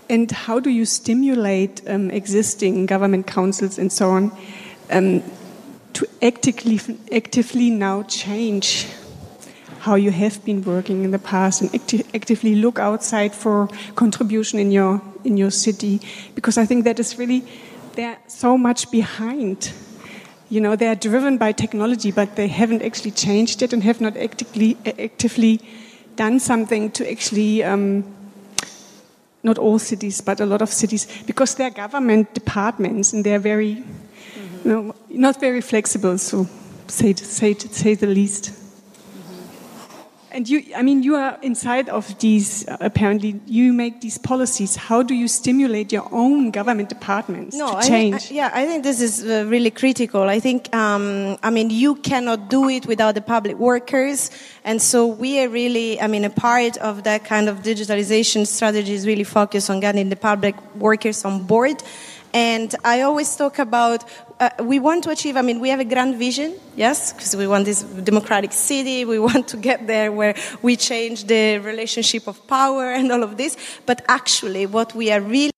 [0.08, 4.32] And how do you stimulate um, existing government councils and so on
[4.90, 5.22] um,
[5.94, 6.80] to actively,
[7.10, 8.86] actively now change
[9.80, 14.58] how you have been working in the past and acti actively look outside for contribution
[14.58, 16.00] in your in your city
[16.34, 17.44] because I think that is really
[17.94, 19.72] they're so much behind.
[20.48, 24.00] You know, they are driven by technology, but they haven't actually changed it and have
[24.00, 25.60] not actively actively
[26.16, 27.62] done something to actually.
[27.62, 28.04] Um,
[29.44, 33.76] not all cities, but a lot of cities, because they're government departments and they're very
[33.76, 34.68] mm-hmm.
[34.68, 36.46] no, not very flexible, so
[36.88, 38.63] say, say, say the least.
[40.34, 44.74] And you, I mean, you are inside of these, uh, apparently, you make these policies.
[44.74, 48.14] How do you stimulate your own government departments no, to change?
[48.14, 50.22] I, I, yeah, I think this is uh, really critical.
[50.22, 54.32] I think, um, I mean, you cannot do it without the public workers.
[54.64, 58.92] And so we are really, I mean, a part of that kind of digitalization strategy
[58.92, 61.80] is really focused on getting the public workers on board.
[62.34, 64.02] And I always talk about
[64.40, 67.46] uh, we want to achieve, I mean, we have a grand vision, yes, because we
[67.46, 72.44] want this democratic city, we want to get there where we change the relationship of
[72.48, 73.56] power and all of this.
[73.86, 75.52] But actually, what we are really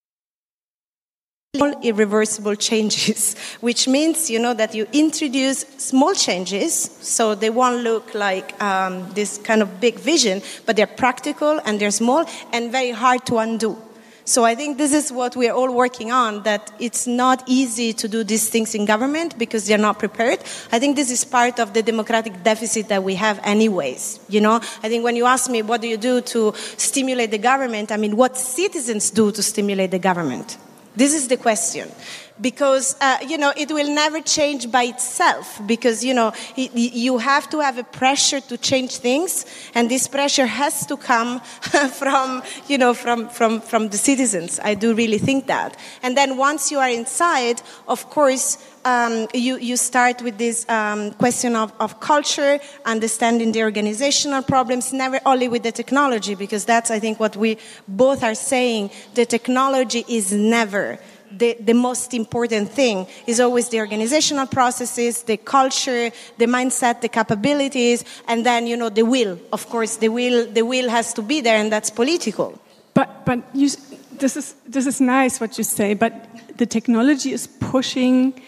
[1.82, 8.14] irreversible changes, which means, you know, that you introduce small changes, so they won't look
[8.14, 12.90] like um, this kind of big vision, but they're practical and they're small and very
[12.90, 13.78] hard to undo.
[14.28, 17.92] So I think this is what we are all working on, that it's not easy
[17.92, 20.40] to do these things in government because they're not prepared.
[20.72, 24.18] I think this is part of the democratic deficit that we have anyways.
[24.28, 27.38] You know, I think when you ask me what do you do to stimulate the
[27.38, 30.58] government, I mean, what citizens do to stimulate the government?
[30.96, 31.88] This is the question
[32.40, 37.18] because uh, you know it will never change by itself because you know it, you
[37.18, 41.40] have to have a pressure to change things and this pressure has to come
[41.92, 46.36] from you know from, from from the citizens i do really think that and then
[46.36, 51.72] once you are inside of course um, you, you start with this um, question of,
[51.80, 57.18] of culture, understanding the organizational problems, never only with the technology, because that's, I think,
[57.18, 57.58] what we
[57.88, 58.92] both are saying.
[59.14, 61.00] The technology is never
[61.38, 63.06] the, the most important thing.
[63.26, 68.88] is always the organizational processes, the culture, the mindset, the capabilities, and then, you know,
[68.88, 69.38] the will.
[69.52, 72.58] Of course, the will, the will has to be there, and that's political.
[72.94, 73.68] But, but you,
[74.12, 76.12] this, is, this is nice what you say, but
[76.56, 78.40] the technology is pushing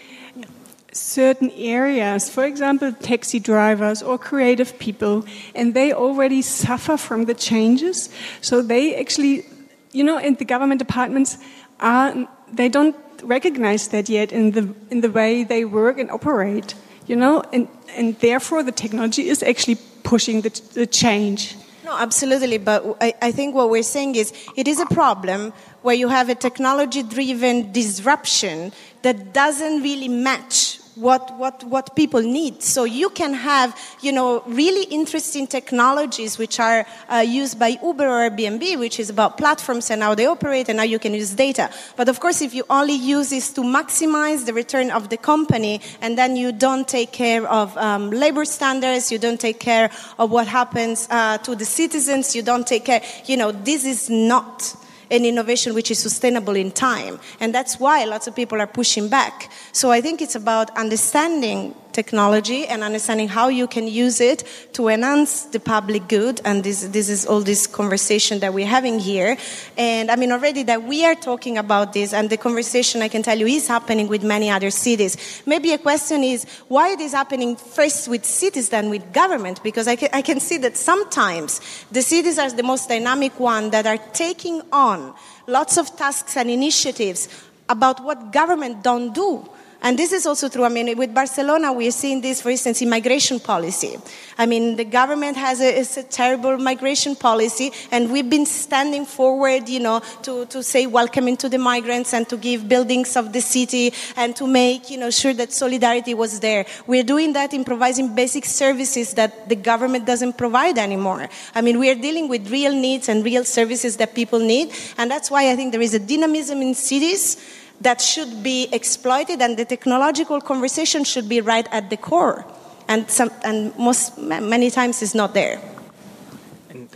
[0.91, 5.25] certain areas, for example, taxi drivers or creative people,
[5.55, 8.09] and they already suffer from the changes.
[8.41, 9.45] So they actually,
[9.91, 11.37] you know, in the government departments
[11.79, 16.75] are they don't recognize that yet in the in the way they work and operate.
[17.07, 21.55] You know, and and therefore the technology is actually pushing the, the change.
[21.83, 22.59] No, absolutely.
[22.59, 26.29] But I, I think what we're saying is it is a problem where you have
[26.29, 28.71] a technology driven disruption
[29.01, 32.61] that doesn't really match what, what, what people need.
[32.61, 38.05] So you can have, you know, really interesting technologies which are uh, used by Uber
[38.05, 41.33] or Airbnb, which is about platforms and how they operate and how you can use
[41.33, 41.69] data.
[41.95, 45.81] But of course, if you only use this to maximize the return of the company
[46.01, 50.31] and then you don't take care of um, labor standards, you don't take care of
[50.31, 54.75] what happens uh, to the citizens, you don't take care, you know, this is not
[55.11, 57.19] an innovation which is sustainable in time.
[57.39, 59.51] And that's why lots of people are pushing back.
[59.71, 64.39] So I think it's about understanding technology and understanding how you can use it
[64.71, 66.39] to enhance the public good.
[66.45, 69.35] And this, this is all this conversation that we're having here.
[69.77, 73.21] And I mean, already that we are talking about this, and the conversation I can
[73.21, 75.13] tell you is happening with many other cities.
[75.45, 79.61] Maybe a question is why it is happening first with cities than with government?
[79.61, 81.59] Because I can, I can see that sometimes
[81.91, 85.13] the cities are the most dynamic one that are taking on
[85.47, 87.27] lots of tasks and initiatives
[87.67, 89.49] about what government don't do
[89.81, 90.65] and this is also true.
[90.65, 93.97] I mean, with Barcelona, we are seeing this, for instance, in migration policy.
[94.37, 99.69] I mean, the government has a, a terrible migration policy, and we've been standing forward,
[99.69, 103.39] you know, to, to say welcoming to the migrants and to give buildings of the
[103.39, 106.65] city and to make, you know, sure that solidarity was there.
[106.85, 111.29] We're doing that in providing basic services that the government doesn't provide anymore.
[111.55, 115.09] I mean, we are dealing with real needs and real services that people need, and
[115.09, 117.37] that's why I think there is a dynamism in cities
[117.81, 122.45] that should be exploited, and the technological conversation should be right at the core.
[122.87, 125.61] And, some, and most, many times it's not there.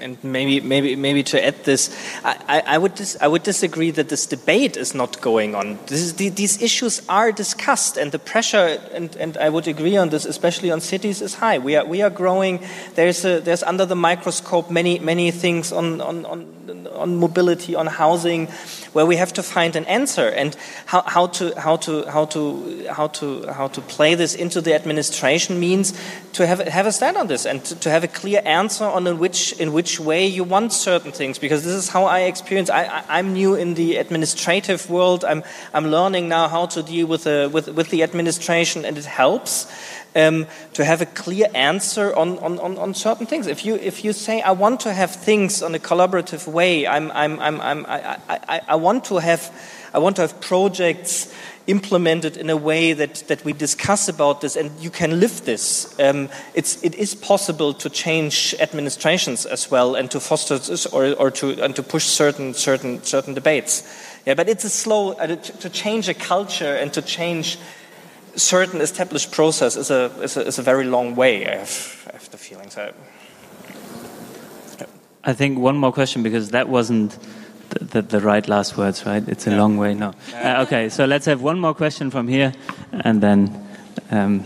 [0.02, 4.10] And, maybe, maybe, maybe to add this, I, I, would dis, I would disagree that
[4.10, 5.78] this debate is not going on.
[5.90, 10.10] Is, the, these issues are discussed, and the pressure, and, and I would agree on
[10.10, 11.60] this, especially on cities, is high.
[11.60, 12.64] We are, we are growing.
[12.96, 17.86] There's, a, there's under the microscope many, many things on, on, on, on mobility, on
[17.86, 18.48] housing,
[18.94, 22.88] where we have to find an answer and how, how, to, how, to, how, to,
[22.90, 25.94] how, to, how to play this into the administration means
[26.34, 29.06] to have, have a stand on this and to, to have a clear answer on
[29.08, 32.70] in which, in which way you want certain things because this is how I experience.
[32.70, 35.24] I, I, am new in the administrative world.
[35.24, 39.06] I'm, I'm learning now how to deal with the, with, with the administration and it
[39.06, 39.68] helps
[40.16, 43.48] um, to have a clear answer on, on, on, on, certain things.
[43.48, 47.12] If you, if you say, I want to have things on a collaborative way, I'm,
[47.12, 49.52] I'm, I'm, I'm, I, I, I, want to have,
[49.94, 51.34] I want to have projects
[51.68, 55.98] implemented in a way that, that we discuss about this and you can live this.
[56.00, 61.14] Um, it's, it is possible to change administrations as well and to foster this or,
[61.14, 63.84] or to, and to push certain, certain, certain debates.
[64.26, 67.58] Yeah, but it's a slow, uh, to, change a culture and to change
[68.36, 72.14] certain established process is a, is a, is a very long way, I have, I
[72.14, 72.70] have the feeling.
[72.70, 72.94] So,
[75.24, 77.18] I think one more question because that wasn't
[77.74, 79.28] the, the, the right last words, right?
[79.28, 79.58] It's a yeah.
[79.58, 80.14] long way, no.
[80.34, 82.54] Uh, okay, so let's have one more question from here
[82.92, 83.68] and then
[84.12, 84.44] um,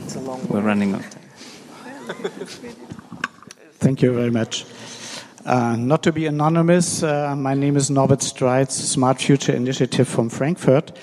[0.49, 1.05] we're running out.
[3.79, 4.65] Thank you very much.
[5.45, 10.29] Uh, not to be anonymous, uh, my name is Norbert Streitz, Smart Future Initiative from
[10.29, 10.97] Frankfurt.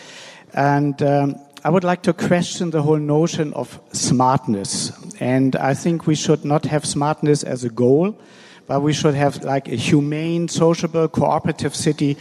[0.53, 4.93] And um, I would like to question the whole notion of smartness.
[5.19, 8.19] And I think we should not have smartness as a goal,
[8.67, 12.17] but we should have like a humane, sociable, cooperative city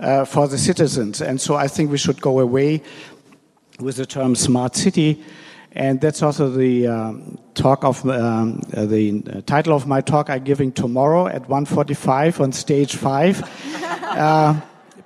[0.00, 1.20] uh, for the citizens.
[1.20, 2.82] And so I think we should go away
[3.80, 5.22] with the term smart city.
[5.72, 10.44] And that's also the um, talk of um, uh, the title of my talk I'm
[10.44, 13.42] giving tomorrow at 1:45 on stage five.
[14.02, 14.60] uh,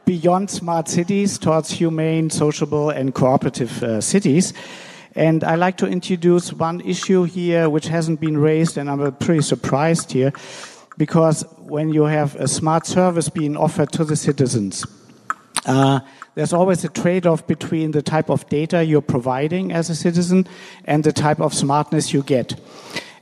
[0.05, 4.53] beyond smart cities towards humane, sociable, and cooperative uh, cities.
[5.15, 9.43] And I like to introduce one issue here which hasn't been raised, and I'm pretty
[9.43, 10.33] surprised here,
[11.03, 14.87] because when you have a smart service being offered to the citizens,
[15.67, 15.99] uh,
[16.37, 20.47] there's always a trade off between the type of data you're providing as a citizen
[20.85, 22.55] and the type of smartness you get.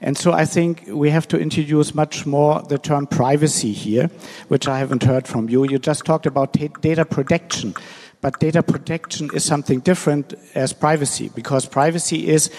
[0.03, 4.11] And so I think we have to introduce much more the term privacy here,
[4.49, 5.65] which I haven't heard from you.
[5.65, 6.53] You just talked about
[6.83, 7.75] data protection.
[8.21, 12.51] but data protection is something different as privacy, because privacy is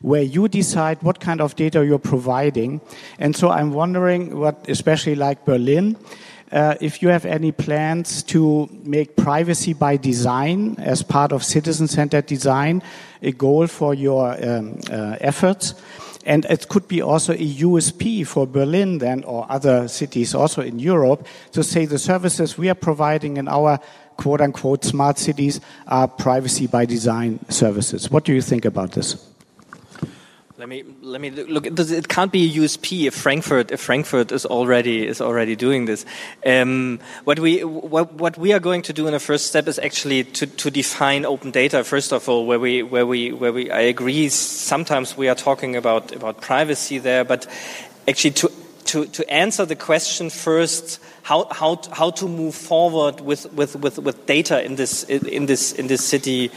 [0.00, 2.80] where you decide what kind of data you're providing.
[3.18, 5.96] And so I'm wondering what, especially like Berlin,
[6.52, 12.26] uh, if you have any plans to make privacy by design as part of citizen-centered
[12.26, 12.82] design
[13.22, 15.74] a goal for your um, uh, efforts.
[16.24, 20.78] And it could be also a USP for Berlin then or other cities also in
[20.78, 23.78] Europe to say the services we are providing in our
[24.16, 28.10] quote unquote smart cities are privacy by design services.
[28.10, 29.27] What do you think about this?
[30.58, 31.66] Let me let me look.
[31.66, 36.04] It can't be a USP if Frankfurt if Frankfurt is already is already doing this.
[36.44, 39.78] Um, what we what, what we are going to do in the first step is
[39.78, 41.84] actually to, to define open data.
[41.84, 44.28] First of all, where we where we where we I agree.
[44.30, 47.46] Sometimes we are talking about about privacy there, but
[48.08, 48.50] actually to
[48.86, 53.98] to, to answer the question first, how, how, how to move forward with, with, with,
[53.98, 56.50] with data in this, in, this, in this city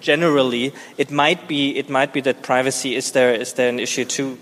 [0.00, 4.04] generally, it might be it might be that privacy is there is there an issue
[4.04, 4.38] too.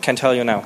[0.00, 0.64] Can tell you now.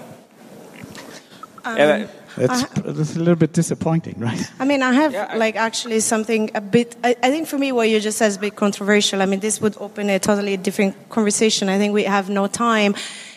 [1.64, 2.08] Um,
[2.38, 4.40] it's, it's, a little bit disappointing, right?
[4.60, 6.94] I mean, I have yeah, I, like actually something a bit.
[7.02, 9.22] I, I, think for me, what you just said is a bit controversial.
[9.22, 11.68] I mean, this would open a totally different conversation.
[11.68, 12.94] I think we have no time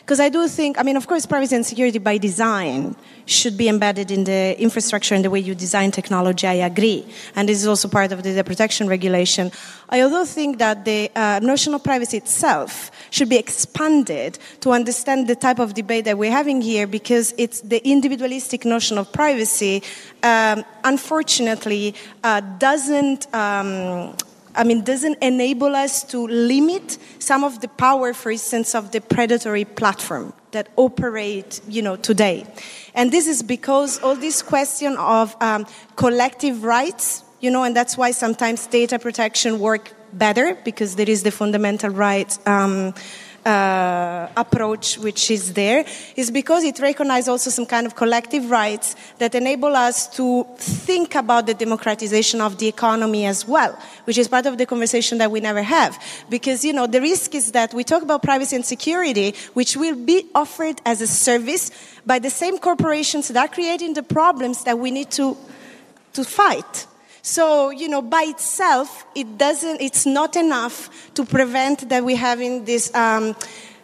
[0.10, 2.96] because I do think, I mean, of course, privacy and security by design
[3.28, 6.48] should be embedded in the infrastructure and the way you design technology.
[6.48, 7.06] I agree.
[7.36, 9.52] And this is also part of the data protection regulation.
[9.88, 15.28] I also think that the uh, notion of privacy itself should be expanded to understand
[15.28, 19.84] the type of debate that we're having here because it's the individualistic notion of privacy,
[20.24, 21.94] um, unfortunately,
[22.24, 23.32] uh, doesn't.
[23.32, 24.16] Um,
[24.60, 29.00] I mean, doesn't enable us to limit some of the power, for instance, of the
[29.00, 32.46] predatory platform that operate, you know, today.
[32.94, 37.98] And this is because all this question of um, collective rights, you know, and that's
[37.98, 42.38] why sometimes data protection work better because there is the fundamental right.
[42.46, 42.94] Um,
[43.46, 45.86] uh, approach which is there
[46.16, 51.16] is because it recognizes also some kind of collective rights that enable us to think
[51.16, 55.32] about the democratization of the economy as well, which is part of the conversation that
[55.32, 56.02] we never have.
[56.30, 59.96] Because, you know, the risk is that we talk about privacy and security, which will
[59.96, 61.72] be offered as a service
[62.06, 65.38] by the same corporations that are creating the problems that we need to,
[66.14, 66.88] to fight.
[67.22, 72.66] So, you know, by itself, it doesn't, it's not enough to prevent that we're having
[72.66, 73.36] this um,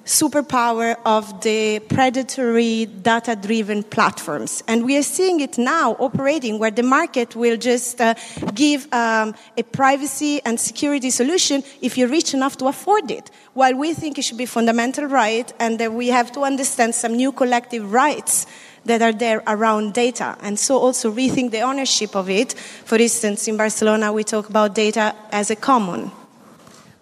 [0.05, 4.63] superpower of the predatory data driven platforms.
[4.67, 8.13] And we are seeing it now operating where the market will just uh,
[8.53, 13.31] give um, a privacy and security solution if you're rich enough to afford it.
[13.53, 17.15] While we think it should be fundamental right and that we have to understand some
[17.15, 18.45] new collective rights
[18.85, 20.37] that are there around data.
[20.41, 22.53] And so also rethink the ownership of it.
[22.53, 26.11] For instance, in Barcelona, we talk about data as a common.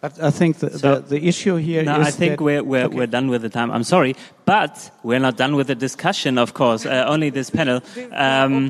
[0.02, 2.96] But I think the, so, the, the, issue here no, I think we're, we're, okay.
[2.96, 3.72] we're done with the time.
[3.72, 6.86] I'm sorry, but we're not done with the discussion, of course.
[6.86, 7.82] Uh, only this panel.
[8.12, 8.70] Um,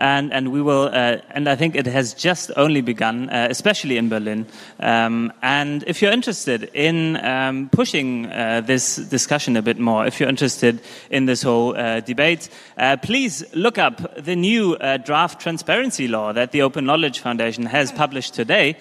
[0.00, 0.90] and and we will.
[0.92, 4.46] Uh, and I think it has just only begun, uh, especially in Berlin.
[4.80, 10.18] Um, and if you're interested in um, pushing uh, this discussion a bit more, if
[10.18, 10.80] you're interested
[11.10, 12.48] in this whole uh, debate,
[12.78, 17.66] uh, please look up the new uh, draft transparency law that the Open Knowledge Foundation
[17.66, 18.76] has published today,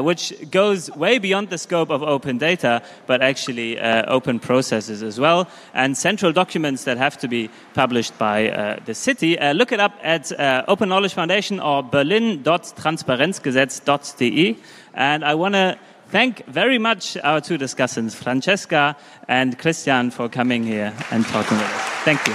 [0.00, 5.48] which goes way beyond the scope of open data, but actually open processes as well,
[5.74, 9.36] and central documents that have to be published by the city.
[9.54, 10.32] look it up at
[10.68, 14.56] Open Knowledge Foundation or berlin.transparenzgesetz.de.
[14.94, 18.96] And I want to thank very much our two discussants, Francesca
[19.28, 21.88] and Christian, for coming here and talking with us.
[22.04, 22.34] Thank you.